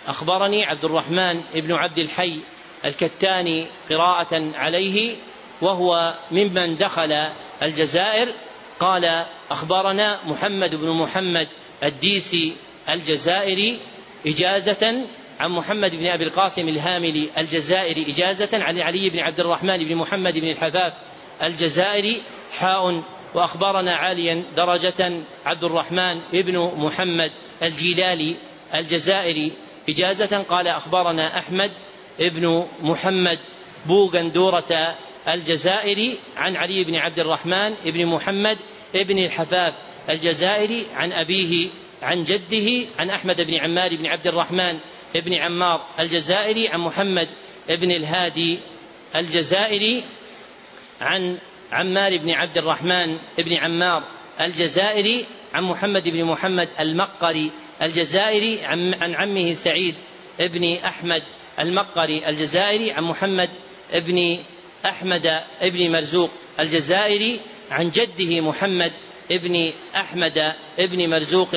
[0.07, 2.41] أخبرني عبد الرحمن بن عبد الحي
[2.85, 5.17] الكتاني قراءة عليه
[5.63, 7.13] وهو ممن دخل
[7.63, 8.35] الجزائر.
[8.81, 11.49] قال أخبرنا محمد بن محمد
[11.83, 12.57] الديسي
[12.89, 13.79] الجزائري
[14.27, 15.07] إجازة
[15.41, 20.35] عن محمد بن أبي القاسم الهاملي الجزائري إجازة عن علي بن عبد الرحمن بن محمد
[20.35, 20.93] بن الحفاف
[21.43, 22.23] الجزائري.
[22.59, 23.03] حاء
[23.35, 27.33] وأخبرنا عاليا درجة عبد الرحمن بن محمد
[27.63, 28.37] الجيلالي.
[28.75, 29.53] الجزائري
[29.89, 31.71] إجازة قال أخبرنا أحمد
[32.19, 33.39] بن محمد
[33.87, 34.97] بوغندورة
[35.29, 38.59] الجزائري عن علي بن عبد الرحمن بن محمد
[38.95, 39.75] بن الحفاف
[40.09, 41.71] الجزائري عن أبيه
[42.03, 44.79] عن جده عن أحمد بن عمار بن عبد الرحمن
[45.15, 47.29] بن عمار الجزائري عن محمد
[47.69, 48.59] بن الهادي
[49.17, 50.05] الجزائري
[51.01, 51.39] عن
[51.73, 54.05] عمار بن عبد الرحمن بن عمار
[54.41, 57.51] الجزائري عن محمد بن محمد المقري
[57.83, 59.95] الجزائري عن عمه سعيد
[60.41, 61.23] بن أحمد
[61.59, 63.51] المقري الجزائري عن محمد
[63.95, 64.39] بن
[64.87, 66.31] أحمد بن مرزوق
[66.61, 67.41] الجزائري
[67.71, 68.93] عن جده محمد
[69.31, 71.49] بن أحمد بن مرزوق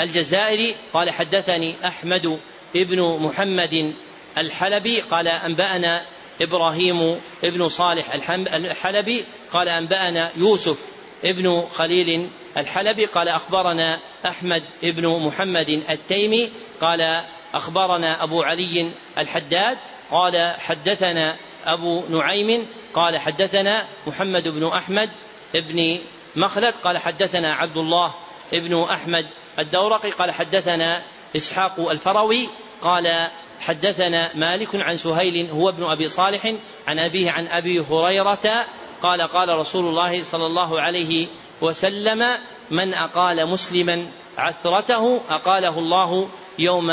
[0.00, 2.38] الجزائري قال حدثني أحمد
[2.76, 3.94] ابن محمد
[4.38, 6.02] الحلبي قال أنبأنا
[6.40, 8.14] إبراهيم ابن صالح
[8.54, 10.95] الحلبي قال أنبأنا يوسف
[11.26, 16.50] ابن خليل الحلبي قال أخبرنا أحمد ابن محمد التيمي
[16.80, 17.24] قال
[17.54, 19.78] أخبرنا أبو علي الحداد
[20.10, 25.10] قال حدثنا أبو نعيم قال حدثنا محمد بن أحمد
[25.54, 26.00] ابن
[26.36, 28.14] مخلد قال حدثنا عبد الله
[28.54, 29.26] ابن أحمد
[29.58, 31.02] الدورقي قال حدثنا
[31.36, 32.48] إسحاق الفروي
[32.82, 33.30] قال
[33.60, 36.54] حدثنا مالك عن سهيل هو ابن أبي صالح
[36.86, 38.66] عن أبيه عن أبي هريرة
[39.02, 41.26] قال قال رسول الله صلى الله عليه
[41.60, 42.24] وسلم
[42.70, 44.08] من أقال مسلما
[44.38, 46.28] عثرته أقاله الله
[46.58, 46.90] يوم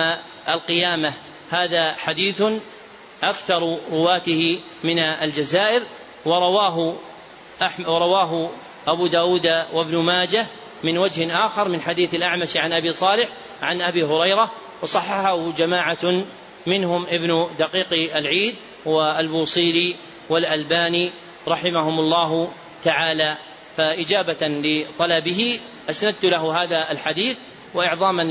[0.49, 1.13] القيامة.
[1.49, 2.43] هذا حديث
[3.23, 5.83] أكثر رواته من الجزائر
[6.25, 6.95] ورواه
[7.87, 8.49] ورواه
[8.87, 10.47] أبو داود وابن ماجه
[10.83, 13.29] من وجه آخر من حديث الأعمش عن أبي صالح
[13.61, 14.51] عن أبي هريرة
[14.81, 16.23] وصححه جماعة
[16.67, 18.55] منهم ابن دقيق العيد
[18.85, 19.95] والبوصيري
[20.29, 21.11] والألباني
[21.47, 22.51] رحمهم الله
[22.83, 23.37] تعالى.
[23.77, 25.59] فإجابة لطلبه
[25.89, 27.37] أسندت له هذا الحديث
[27.73, 28.23] وإعظاما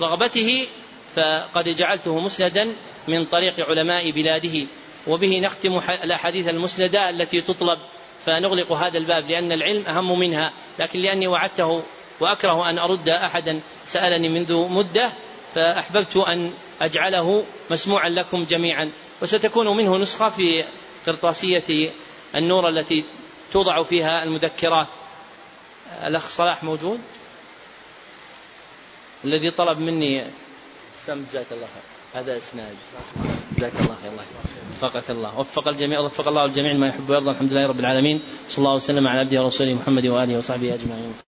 [0.00, 0.66] لرغبته
[1.14, 2.76] فقد جعلته مسندا
[3.08, 4.66] من طريق علماء بلاده.
[5.06, 7.78] وبه نختم الأحاديث المسندة التي تطلب
[8.24, 10.52] فنغلق هذا الباب لأن العلم أهم منها.
[10.78, 11.82] لكن لأني وعدته
[12.20, 15.12] وأكره أن أرد أحدا سألني منذ مدة
[15.54, 18.92] فأحببت أن أجعله مسموعا لكم جميعا.
[19.22, 20.64] وستكون منه نسخة في
[21.06, 21.90] قرطاسية
[22.34, 23.04] النور التي
[23.52, 24.88] توضع فيها المذكرات.
[26.04, 27.00] الأخ صلاح موجود؟
[29.24, 30.24] الذي طلب مني
[31.06, 32.22] سم جزاك الله خير.
[32.22, 32.76] هذا إسناد.
[33.56, 34.12] جزاك الله خير.
[34.12, 34.24] الله
[34.70, 35.38] وفقك الله.
[35.38, 37.30] وفق الجميع وفق الله الجميع ما يحب ويرضى.
[37.30, 38.22] الحمد لله رب العالمين.
[38.48, 41.27] صلى الله وسلم على عبده ورسوله محمد وآله وصحبه أجمعين.